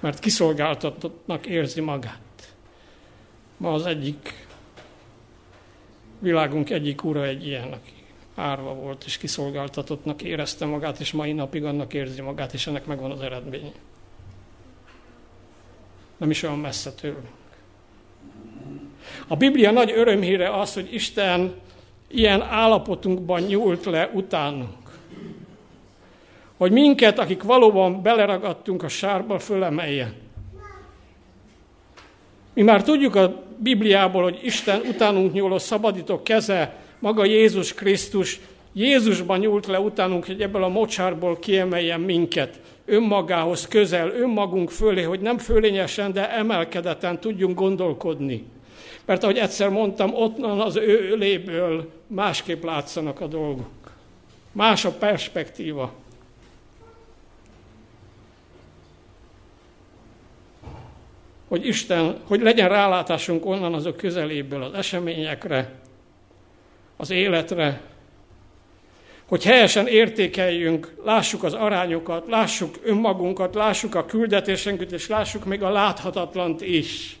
mert 0.00 0.18
kiszolgáltatottnak 0.18 1.46
érzi 1.46 1.80
magát. 1.80 2.54
Ma 3.56 3.72
az 3.72 3.86
egyik 3.86 4.46
világunk 6.18 6.70
egyik 6.70 7.04
ura 7.04 7.24
egy 7.24 7.46
ilyen, 7.46 7.72
aki 7.72 7.97
árva 8.38 8.74
volt 8.74 9.04
és 9.04 9.18
kiszolgáltatottnak 9.18 10.22
érezte 10.22 10.66
magát, 10.66 11.00
és 11.00 11.12
mai 11.12 11.32
napig 11.32 11.64
annak 11.64 11.94
érzi 11.94 12.20
magát, 12.20 12.52
és 12.52 12.66
ennek 12.66 12.86
megvan 12.86 13.10
az 13.10 13.20
eredménye. 13.20 13.72
Nem 16.16 16.30
is 16.30 16.42
olyan 16.42 16.58
messze 16.58 16.92
tőlünk. 16.92 17.26
A 19.26 19.36
Biblia 19.36 19.70
nagy 19.70 19.92
örömhíre 19.94 20.54
az, 20.54 20.74
hogy 20.74 20.94
Isten 20.94 21.54
ilyen 22.08 22.42
állapotunkban 22.42 23.40
nyúlt 23.40 23.84
le 23.84 24.10
utánunk. 24.12 24.76
Hogy 26.56 26.72
minket, 26.72 27.18
akik 27.18 27.42
valóban 27.42 28.02
beleragadtunk 28.02 28.82
a 28.82 28.88
sárba, 28.88 29.38
fölemeljen. 29.38 30.14
Mi 32.54 32.62
már 32.62 32.82
tudjuk 32.82 33.14
a 33.14 33.42
Bibliából, 33.56 34.22
hogy 34.22 34.38
Isten 34.42 34.80
utánunk 34.80 35.32
nyúló 35.32 35.58
szabadító 35.58 36.22
keze, 36.22 36.76
maga 36.98 37.24
Jézus 37.24 37.74
Krisztus, 37.74 38.40
Jézusban 38.72 39.38
nyúlt 39.38 39.66
le 39.66 39.80
utánunk, 39.80 40.26
hogy 40.26 40.42
ebből 40.42 40.62
a 40.62 40.68
mocsárból 40.68 41.38
kiemeljen 41.38 42.00
minket 42.00 42.60
önmagához 42.84 43.68
közel, 43.68 44.10
önmagunk 44.10 44.70
fölé, 44.70 45.02
hogy 45.02 45.20
nem 45.20 45.38
fölényesen, 45.38 46.12
de 46.12 46.30
emelkedeten 46.30 47.20
tudjunk 47.20 47.58
gondolkodni. 47.58 48.44
Mert 49.04 49.22
ahogy 49.22 49.38
egyszer 49.38 49.68
mondtam, 49.68 50.14
ott 50.14 50.38
az 50.42 50.76
ő 50.76 51.10
öléből 51.10 51.90
másképp 52.06 52.64
látszanak 52.64 53.20
a 53.20 53.26
dolgok. 53.26 53.90
Más 54.52 54.84
a 54.84 54.90
perspektíva. 54.90 55.92
hogy 61.48 61.66
Isten, 61.66 62.16
hogy 62.24 62.40
legyen 62.40 62.68
rálátásunk 62.68 63.46
onnan 63.46 63.74
azok 63.74 63.96
közeléből 63.96 64.62
az 64.62 64.72
eseményekre, 64.72 65.72
az 67.00 67.10
életre, 67.10 67.80
hogy 69.28 69.44
helyesen 69.44 69.86
értékeljünk, 69.86 70.94
lássuk 71.04 71.42
az 71.42 71.54
arányokat, 71.54 72.26
lássuk 72.28 72.78
önmagunkat, 72.82 73.54
lássuk 73.54 73.94
a 73.94 74.04
küldetésünket, 74.04 74.92
és 74.92 75.08
lássuk 75.08 75.44
még 75.44 75.62
a 75.62 75.70
láthatatlant 75.70 76.60
is. 76.60 77.18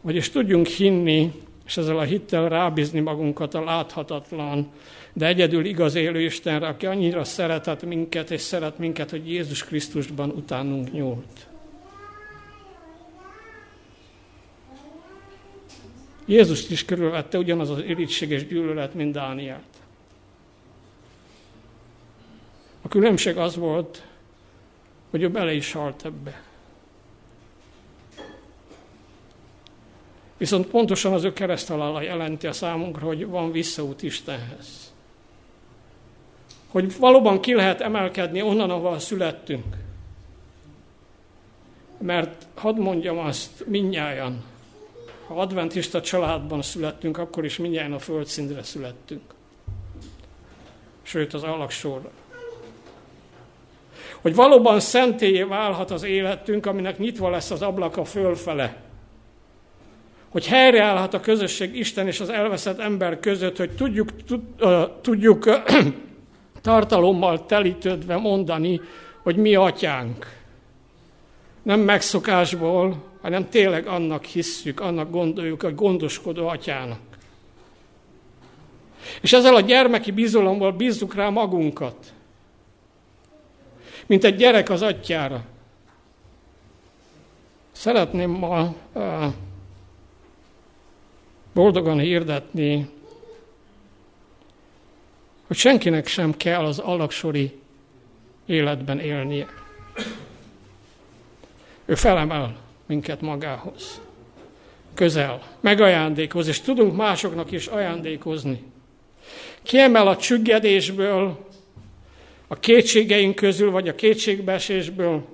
Vagyis 0.00 0.30
tudjunk 0.30 0.66
hinni, 0.66 1.32
és 1.66 1.76
ezzel 1.76 1.98
a 1.98 2.02
hittel 2.02 2.48
rábízni 2.48 3.00
magunkat 3.00 3.54
a 3.54 3.64
láthatatlan, 3.64 4.72
de 5.12 5.26
egyedül 5.26 5.64
igaz 5.64 5.94
élő 5.94 6.20
Istenre, 6.20 6.66
aki 6.66 6.86
annyira 6.86 7.24
szeretett 7.24 7.82
minket, 7.82 8.30
és 8.30 8.40
szeret 8.40 8.78
minket, 8.78 9.10
hogy 9.10 9.30
Jézus 9.30 9.64
Krisztusban 9.64 10.30
utánunk 10.30 10.92
nyúlt. 10.92 11.46
Jézust 16.24 16.70
is 16.70 16.84
körülvette 16.84 17.38
ugyanaz 17.38 17.70
az 17.70 17.78
irítség 17.78 18.30
és 18.30 18.46
gyűlölet, 18.46 18.94
mint 18.94 19.12
Dánielt. 19.12 19.62
A 22.82 22.88
különbség 22.88 23.36
az 23.36 23.56
volt, 23.56 24.02
hogy 25.10 25.22
ő 25.22 25.30
bele 25.30 25.52
is 25.52 25.72
halt 25.72 26.04
ebbe. 26.04 26.42
Viszont 30.36 30.66
pontosan 30.66 31.12
az 31.12 31.24
ő 31.24 31.32
keresztalála 31.32 32.00
jelenti 32.00 32.46
a 32.46 32.52
számunkra, 32.52 33.06
hogy 33.06 33.26
van 33.26 33.52
visszaút 33.52 34.02
Istenhez. 34.02 34.92
Hogy 36.68 36.98
valóban 36.98 37.40
ki 37.40 37.54
lehet 37.54 37.80
emelkedni 37.80 38.42
onnan, 38.42 38.70
ahol 38.70 38.98
születtünk. 38.98 39.76
Mert 41.98 42.46
hadd 42.54 42.76
mondjam 42.76 43.18
azt 43.18 43.66
minnyáján, 43.66 44.42
ha 45.26 45.34
adventista 45.34 46.00
családban 46.00 46.62
születtünk, 46.62 47.18
akkor 47.18 47.44
is 47.44 47.58
mindjárt 47.58 47.92
a 47.92 47.98
földszínre 47.98 48.62
születtünk. 48.62 49.22
Sőt, 51.02 51.34
az 51.34 51.42
alaksorra. 51.42 52.10
Hogy 54.20 54.34
valóban 54.34 54.80
szentélyé 54.80 55.42
válhat 55.42 55.90
az 55.90 56.02
életünk, 56.02 56.66
aminek 56.66 56.98
nyitva 56.98 57.30
lesz 57.30 57.50
az 57.50 57.62
ablaka 57.62 58.04
fölfele. 58.04 58.82
hogy 60.28 60.46
helyreállhat 60.46 61.14
a 61.14 61.20
közösség 61.20 61.76
Isten 61.76 62.06
és 62.06 62.20
az 62.20 62.28
elveszett 62.28 62.78
ember 62.78 63.20
között, 63.20 63.56
hogy 63.56 63.70
tudjuk, 63.70 64.08
tudjuk 65.00 65.62
tartalommal 66.62 67.46
telítődve 67.46 68.16
mondani, 68.16 68.80
hogy 69.22 69.36
mi 69.36 69.54
atyánk. 69.54 70.43
Nem 71.64 71.80
megszokásból, 71.80 73.02
hanem 73.20 73.48
tényleg 73.48 73.86
annak 73.86 74.24
hisszük, 74.24 74.80
annak 74.80 75.10
gondoljuk, 75.10 75.62
hogy 75.62 75.74
gondoskodó 75.74 76.46
atyának. 76.46 77.00
És 79.20 79.32
ezzel 79.32 79.54
a 79.54 79.60
gyermeki 79.60 80.10
bizalomból 80.10 80.72
bízzuk 80.72 81.14
rá 81.14 81.28
magunkat, 81.28 82.12
mint 84.06 84.24
egy 84.24 84.36
gyerek 84.36 84.70
az 84.70 84.82
atyára. 84.82 85.44
Szeretném 87.72 88.30
ma 88.30 88.74
boldogan 91.52 91.98
hirdetni, 91.98 92.88
hogy 95.46 95.56
senkinek 95.56 96.06
sem 96.06 96.36
kell 96.36 96.64
az 96.64 96.78
alaksori 96.78 97.60
életben 98.46 98.98
élnie. 98.98 99.46
Ő 101.84 101.94
felemel 101.94 102.56
minket 102.86 103.20
magához, 103.20 104.00
közel, 104.94 105.42
megajándékoz, 105.60 106.48
és 106.48 106.60
tudunk 106.60 106.96
másoknak 106.96 107.52
is 107.52 107.66
ajándékozni. 107.66 108.62
Kiemel 109.62 110.06
a 110.06 110.16
csüggedésből, 110.16 111.46
a 112.48 112.54
kétségeink 112.54 113.34
közül, 113.34 113.70
vagy 113.70 113.88
a 113.88 113.94
kétségbeesésből, 113.94 115.24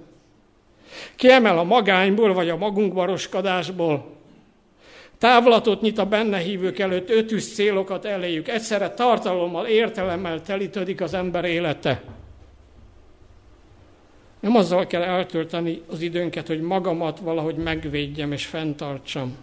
kiemel 1.17 1.59
a 1.59 1.65
magányból, 1.65 2.33
vagy 2.33 2.49
a 2.49 2.57
magunkbaroskodásból, 2.57 4.19
Távlatot 5.21 5.81
nyit 5.81 5.99
a 5.99 6.07
benne 6.07 6.39
hívők 6.39 6.79
előtt, 6.79 7.11
ötűs 7.11 7.53
célokat 7.53 8.05
eléjük. 8.05 8.49
Egyszerre 8.49 8.91
tartalommal, 8.91 9.67
értelemmel 9.67 10.43
telítődik 10.43 11.01
az 11.01 11.15
ember 11.15 11.45
élete. 11.45 12.03
Nem 14.41 14.57
azzal 14.57 14.87
kell 14.87 15.03
eltölteni 15.03 15.83
az 15.91 16.01
időnket, 16.01 16.47
hogy 16.47 16.61
magamat 16.61 17.19
valahogy 17.19 17.57
megvédjem 17.57 18.33
és 18.33 18.47
fenntartsam. 18.47 19.37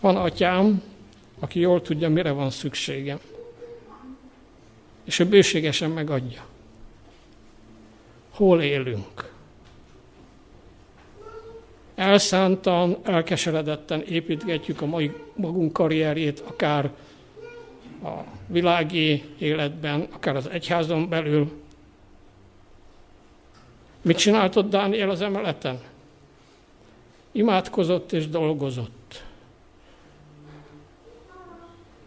Van 0.00 0.16
atyám, 0.16 0.82
aki 1.38 1.60
jól 1.60 1.82
tudja, 1.82 2.08
mire 2.08 2.30
van 2.30 2.50
szükségem. 2.50 3.18
És 5.04 5.18
ő 5.18 5.26
bőségesen 5.26 5.90
megadja. 5.90 6.46
Hol 8.30 8.62
élünk? 8.62 9.30
elszántan, 12.00 12.96
elkeseredetten 13.02 14.02
építgetjük 14.02 14.80
a 14.80 14.86
mai 14.86 15.12
magunk 15.34 15.72
karrierjét, 15.72 16.42
akár 16.46 16.90
a 18.02 18.10
világi 18.46 19.24
életben, 19.38 20.06
akár 20.12 20.36
az 20.36 20.48
egyházon 20.48 21.08
belül. 21.08 21.59
Mit 24.02 24.16
csináltott 24.16 24.70
Dániel 24.70 25.10
az 25.10 25.20
emeleten? 25.20 25.80
Imádkozott 27.32 28.12
és 28.12 28.28
dolgozott. 28.28 29.22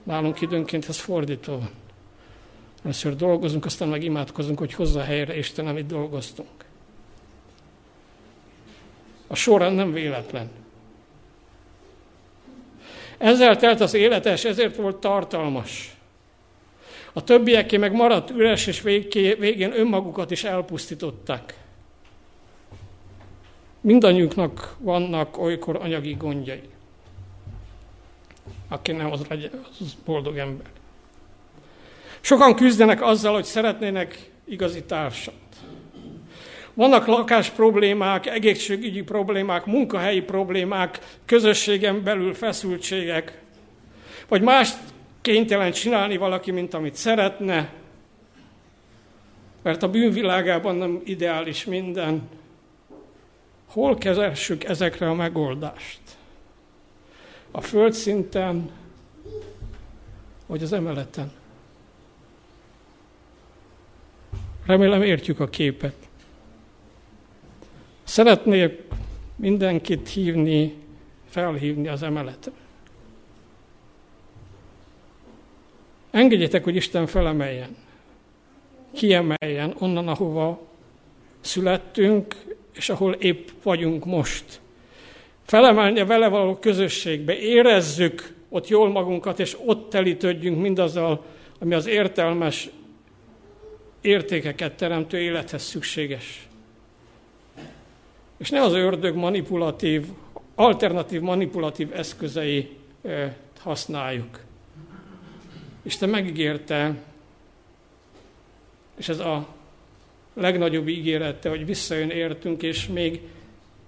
Nálunk 0.03 0.41
időnként 0.41 0.89
ez 0.89 0.99
fordító 0.99 1.53
van. 1.58 1.71
Először 2.84 3.15
dolgozunk, 3.15 3.65
aztán 3.65 3.88
meg 3.88 4.03
imádkozunk, 4.03 4.60
hogy 4.60 4.73
hozza 4.73 5.01
helyre 5.01 5.38
Isten, 5.38 5.67
amit 5.67 5.86
dolgoztunk. 5.86 6.65
A 9.27 9.36
során 9.36 9.73
nem 9.73 9.91
véletlen. 9.91 10.49
Ezzel 13.17 13.58
telt 13.58 13.82
az 13.82 13.93
életes, 13.93 14.45
ezért 14.45 14.75
volt 14.75 14.95
tartalmas. 14.95 15.95
A 17.13 17.23
többieké 17.23 17.77
meg 17.77 17.93
maradt 17.93 18.29
üres, 18.29 18.67
és 18.67 18.82
végén 18.82 19.73
önmagukat 19.73 20.32
is 20.32 20.43
elpusztították. 20.43 21.62
Mindannyiunknak 23.83 24.75
vannak 24.79 25.37
olykor 25.37 25.75
anyagi 25.75 26.13
gondjai. 26.13 26.61
Aki 28.67 28.91
nem, 28.91 29.11
az, 29.11 29.25
legyen, 29.29 29.51
az 29.79 29.95
boldog 30.05 30.37
ember. 30.37 30.65
Sokan 32.21 32.55
küzdenek 32.55 33.01
azzal, 33.01 33.33
hogy 33.33 33.43
szeretnének 33.43 34.29
igazi 34.45 34.83
társat. 34.83 35.33
Vannak 36.73 37.05
lakás 37.05 37.49
problémák, 37.49 38.25
egészségügyi 38.25 39.01
problémák, 39.01 39.65
munkahelyi 39.65 40.21
problémák, 40.21 40.99
közösségen 41.25 42.03
belül 42.03 42.33
feszültségek, 42.33 43.41
vagy 44.27 44.41
más 44.41 44.69
kénytelen 45.21 45.71
csinálni 45.71 46.17
valaki, 46.17 46.51
mint 46.51 46.73
amit 46.73 46.95
szeretne, 46.95 47.73
mert 49.61 49.83
a 49.83 49.89
bűnvilágában 49.89 50.75
nem 50.75 51.01
ideális 51.05 51.65
minden. 51.65 52.29
Hol 53.73 53.97
kezessük 53.97 54.63
ezekre 54.63 55.09
a 55.09 55.13
megoldást? 55.13 55.99
A 57.51 57.62
földszinten, 57.62 58.71
vagy 60.45 60.63
az 60.63 60.73
emeleten? 60.73 61.31
Remélem 64.65 65.01
értjük 65.01 65.39
a 65.39 65.47
képet. 65.47 65.95
Szeretnék 68.03 68.81
mindenkit 69.36 70.09
hívni, 70.09 70.73
felhívni 71.29 71.88
az 71.88 72.03
emeletre. 72.03 72.51
Engedjétek, 76.12 76.63
hogy 76.63 76.75
Isten 76.75 77.07
felemeljen, 77.07 77.75
kiemeljen 78.91 79.75
onnan, 79.79 80.07
ahova 80.07 80.67
születtünk, 81.41 82.36
és 82.75 82.89
ahol 82.89 83.13
épp 83.13 83.47
vagyunk 83.63 84.05
most. 84.05 84.62
Felemelni 85.45 85.99
a 85.99 86.05
vele 86.05 86.27
való 86.27 86.55
közösségbe, 86.55 87.38
érezzük 87.38 88.33
ott 88.49 88.67
jól 88.67 88.89
magunkat, 88.89 89.39
és 89.39 89.57
ott 89.65 89.89
telítődjünk 89.89 90.62
mindazzal, 90.62 91.25
ami 91.59 91.73
az 91.73 91.86
értelmes 91.86 92.69
értékeket 94.01 94.77
teremtő 94.77 95.19
élethez 95.19 95.63
szükséges 95.63 96.47
és 98.43 98.49
ne 98.49 98.62
az 98.62 98.73
ördög 98.73 99.15
manipulatív, 99.15 100.07
alternatív 100.55 101.21
manipulatív 101.21 101.93
eszközei 101.93 102.77
használjuk. 103.59 104.39
Isten 105.81 106.09
megígérte, 106.09 106.95
és 108.97 109.09
ez 109.09 109.19
a 109.19 109.47
legnagyobb 110.33 110.87
ígérete, 110.87 111.49
hogy 111.49 111.65
visszajön 111.65 112.09
értünk, 112.09 112.61
és 112.61 112.87
még 112.87 113.21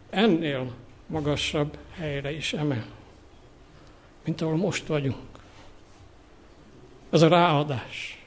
ennél 0.10 0.74
magasabb 1.08 1.78
helyre 1.92 2.32
is 2.32 2.54
emel, 2.54 2.86
mint 4.24 4.42
ahol 4.42 4.56
most 4.56 4.88
vagyunk. 4.88 5.18
Ez 7.10 7.22
a 7.22 7.28
ráadás. 7.28 8.24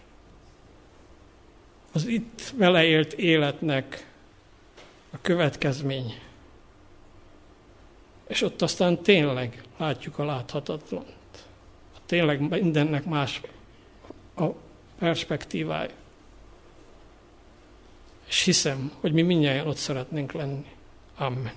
Az 1.93 2.07
itt 2.07 2.53
vele 2.57 2.85
élt 2.85 3.13
életnek 3.13 4.07
a 5.11 5.17
következmény. 5.21 6.15
És 8.27 8.43
ott 8.43 8.63
aztán 8.63 9.03
tényleg 9.03 9.63
látjuk 9.77 10.19
a 10.19 10.25
láthatatlant. 10.25 11.17
Tényleg 12.07 12.41
mindennek 12.41 13.05
más 13.05 13.41
a 14.37 14.47
perspektívája. 14.99 15.91
És 18.29 18.43
hiszem, 18.43 18.93
hogy 19.01 19.13
mi 19.13 19.23
mindjárt 19.23 19.67
ott 19.67 19.77
szeretnénk 19.77 20.33
lenni. 20.33 20.65
Amen. 21.17 21.53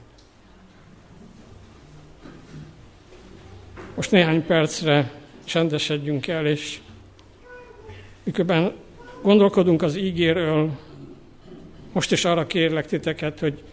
Most 3.96 4.12
néhány 4.12 4.46
percre 4.46 5.12
csendesedjünk 5.44 6.28
el, 6.28 6.46
és 6.46 6.80
miközben 8.24 8.74
gondolkodunk 9.22 9.82
az 9.82 9.96
ígéről, 9.96 10.70
most 11.92 12.12
is 12.12 12.26
arra 12.26 12.48
kérlek 12.48 12.86
titeket, 12.86 13.40
hogy 13.40 13.64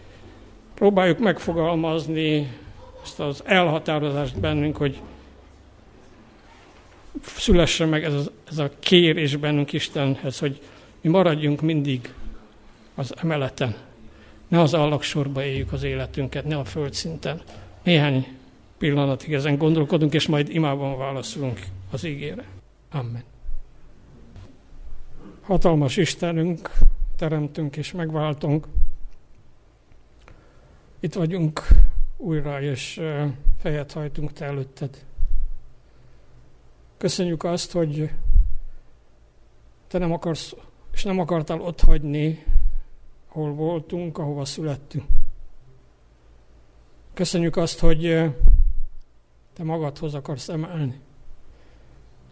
próbáljuk 0.74 1.18
megfogalmazni 1.18 2.56
ezt 3.02 3.20
az 3.20 3.42
elhatározást 3.44 4.40
bennünk, 4.40 4.76
hogy 4.76 5.00
szülessen 7.22 7.88
meg 7.88 8.04
ez 8.04 8.14
a, 8.14 8.22
ez 8.50 8.58
a 8.58 8.70
kérés 8.78 9.36
bennünk 9.36 9.72
Istenhez, 9.72 10.38
hogy 10.38 10.60
mi 11.00 11.08
maradjunk 11.10 11.60
mindig 11.60 12.12
az 12.98 13.14
emeleten. 13.16 13.76
Ne 14.48 14.60
az 14.60 14.74
allagsorba 14.74 15.44
éljük 15.44 15.72
az 15.72 15.82
életünket, 15.82 16.44
ne 16.44 16.58
a 16.58 16.64
földszinten. 16.64 17.42
Néhány 17.82 18.26
pillanatig 18.78 19.32
ezen 19.32 19.56
gondolkodunk, 19.56 20.14
és 20.14 20.26
majd 20.26 20.48
imában 20.48 20.98
válaszolunk 20.98 21.60
az 21.90 22.04
ígére. 22.04 22.44
Amen. 22.90 23.22
Hatalmas 25.42 25.96
Istenünk, 25.96 26.70
teremtünk 27.16 27.76
és 27.76 27.92
megváltunk. 27.92 28.66
Itt 31.00 31.14
vagyunk 31.14 31.66
újra, 32.16 32.62
és 32.62 33.00
fejet 33.58 33.92
hajtunk 33.92 34.32
Te 34.32 34.44
előtted. 34.44 35.04
Köszönjük 36.96 37.44
azt, 37.44 37.72
hogy 37.72 38.10
Te 39.88 39.98
nem 39.98 40.12
akarsz, 40.12 40.54
és 40.92 41.02
nem 41.04 41.18
akartál 41.18 41.60
ott 41.60 41.80
hagyni, 41.80 42.44
ahol 43.28 43.52
voltunk, 43.52 44.18
ahova 44.18 44.44
születtünk. 44.44 45.06
Köszönjük 47.14 47.56
azt, 47.56 47.78
hogy 47.78 48.32
Te 49.58 49.64
magadhoz 49.64 50.14
akarsz 50.14 50.48
emelni. 50.48 51.00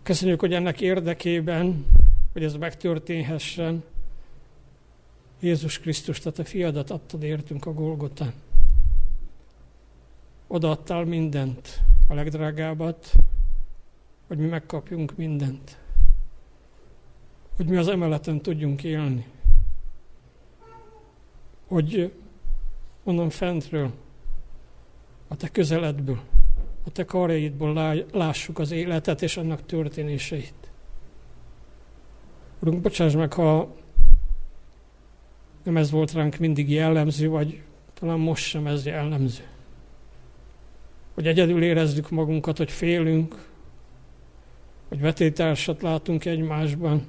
Köszönjük, 0.03 0.41
hogy 0.41 0.53
ennek 0.53 0.81
érdekében, 0.81 1.87
hogy 2.33 2.45
ez 2.45 2.55
megtörténhessen, 2.55 3.85
Jézus 5.41 5.79
Krisztus, 5.79 6.19
tehát 6.19 6.39
a 6.39 6.45
fiadat 6.45 6.91
adtad 6.91 7.23
értünk 7.23 7.67
a 7.67 7.73
Golgotán. 7.73 8.33
Odaadtál 10.47 11.05
mindent, 11.05 11.81
a 12.09 12.15
legdrágábbat, 12.15 13.13
hogy 14.27 14.39
mi 14.39 14.47
megkapjunk 14.47 15.17
mindent. 15.17 15.79
Hogy 17.57 17.67
mi 17.67 17.77
az 17.77 17.89
emeleten 17.89 18.41
tudjunk 18.41 18.85
élni. 18.85 19.27
Hogy 21.67 22.13
onnan 23.05 23.31
fentről, 23.31 23.91
a 25.29 25.37
te 25.37 25.49
közeledből, 25.49 26.21
a 26.85 26.91
te 26.91 27.05
karjaidból 27.05 28.05
lássuk 28.13 28.59
az 28.59 28.71
életet 28.71 29.23
és 29.23 29.37
annak 29.37 29.67
történéseit. 29.67 30.71
Urunk, 32.59 32.81
bocsáss 32.81 33.15
meg, 33.15 33.33
ha 33.33 33.75
nem 35.63 35.77
ez 35.77 35.91
volt 35.91 36.13
ránk 36.13 36.37
mindig 36.37 36.71
jellemző, 36.71 37.29
vagy 37.29 37.63
talán 37.95 38.19
most 38.19 38.45
sem 38.45 38.67
ez 38.67 38.87
jellemző. 38.87 39.43
Hogy 41.15 41.27
egyedül 41.27 41.63
érezzük 41.63 42.11
magunkat, 42.11 42.57
hogy 42.57 42.71
félünk, 42.71 43.49
hogy 44.89 45.01
vetétársat 45.01 45.83
látunk 45.83 46.25
egymásban. 46.25 47.07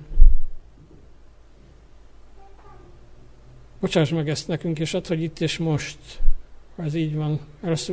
Bocsáss 3.79 4.09
meg 4.09 4.29
ezt 4.29 4.47
nekünk, 4.47 4.79
és 4.79 4.93
add, 4.93 5.07
hogy 5.07 5.21
itt 5.21 5.39
és 5.39 5.57
most, 5.57 5.97
ha 6.75 6.83
ez 6.83 6.93
így 6.93 7.15
van, 7.15 7.39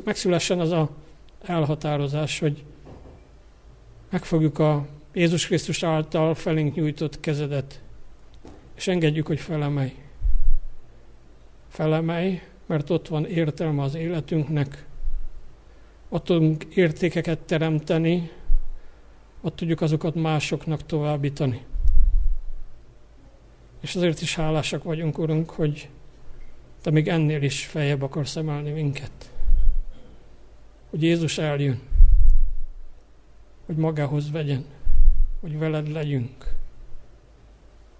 megszülessen 0.04 0.60
az 0.60 0.70
a 0.70 0.90
elhatározás, 1.42 2.38
hogy 2.38 2.64
megfogjuk 4.10 4.58
a 4.58 4.86
Jézus 5.12 5.46
Krisztus 5.46 5.82
által 5.82 6.34
felénk 6.34 6.74
nyújtott 6.74 7.20
kezedet, 7.20 7.80
és 8.74 8.88
engedjük, 8.88 9.26
hogy 9.26 9.40
felemelj. 9.40 9.94
Felemelj, 11.68 12.40
mert 12.66 12.90
ott 12.90 13.08
van 13.08 13.26
értelme 13.26 13.82
az 13.82 13.94
életünknek, 13.94 14.86
ott 16.08 16.24
tudunk 16.24 16.64
értékeket 16.64 17.38
teremteni, 17.38 18.30
ott 19.40 19.56
tudjuk 19.56 19.80
azokat 19.80 20.14
másoknak 20.14 20.86
továbbítani. 20.86 21.60
És 23.84 23.94
azért 23.94 24.20
is 24.20 24.34
hálásak 24.34 24.82
vagyunk, 24.82 25.18
Urunk, 25.18 25.50
hogy 25.50 25.88
Te 26.82 26.90
még 26.90 27.08
ennél 27.08 27.42
is 27.42 27.66
feljebb 27.66 28.02
akarsz 28.02 28.36
emelni 28.36 28.70
minket. 28.70 29.32
Hogy 30.90 31.02
Jézus 31.02 31.38
eljön, 31.38 31.80
hogy 33.66 33.76
magához 33.76 34.30
vegyen, 34.30 34.64
hogy 35.40 35.58
veled 35.58 35.92
legyünk, 35.92 36.54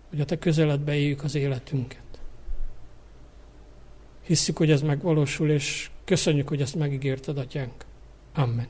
hogy 0.09 0.21
a 0.21 0.25
Te 0.25 0.39
közeledbe 0.39 0.95
éljük 0.95 1.25
az 1.25 1.35
életünket. 1.35 2.21
Hisszük, 4.23 4.57
hogy 4.57 4.71
ez 4.71 4.83
megvalósul, 4.83 5.51
és 5.51 5.91
köszönjük, 6.05 6.49
hogy 6.49 6.61
ezt 6.61 6.75
megígérted, 6.75 7.39
Atyánk. 7.39 7.85
Amen. 8.35 8.69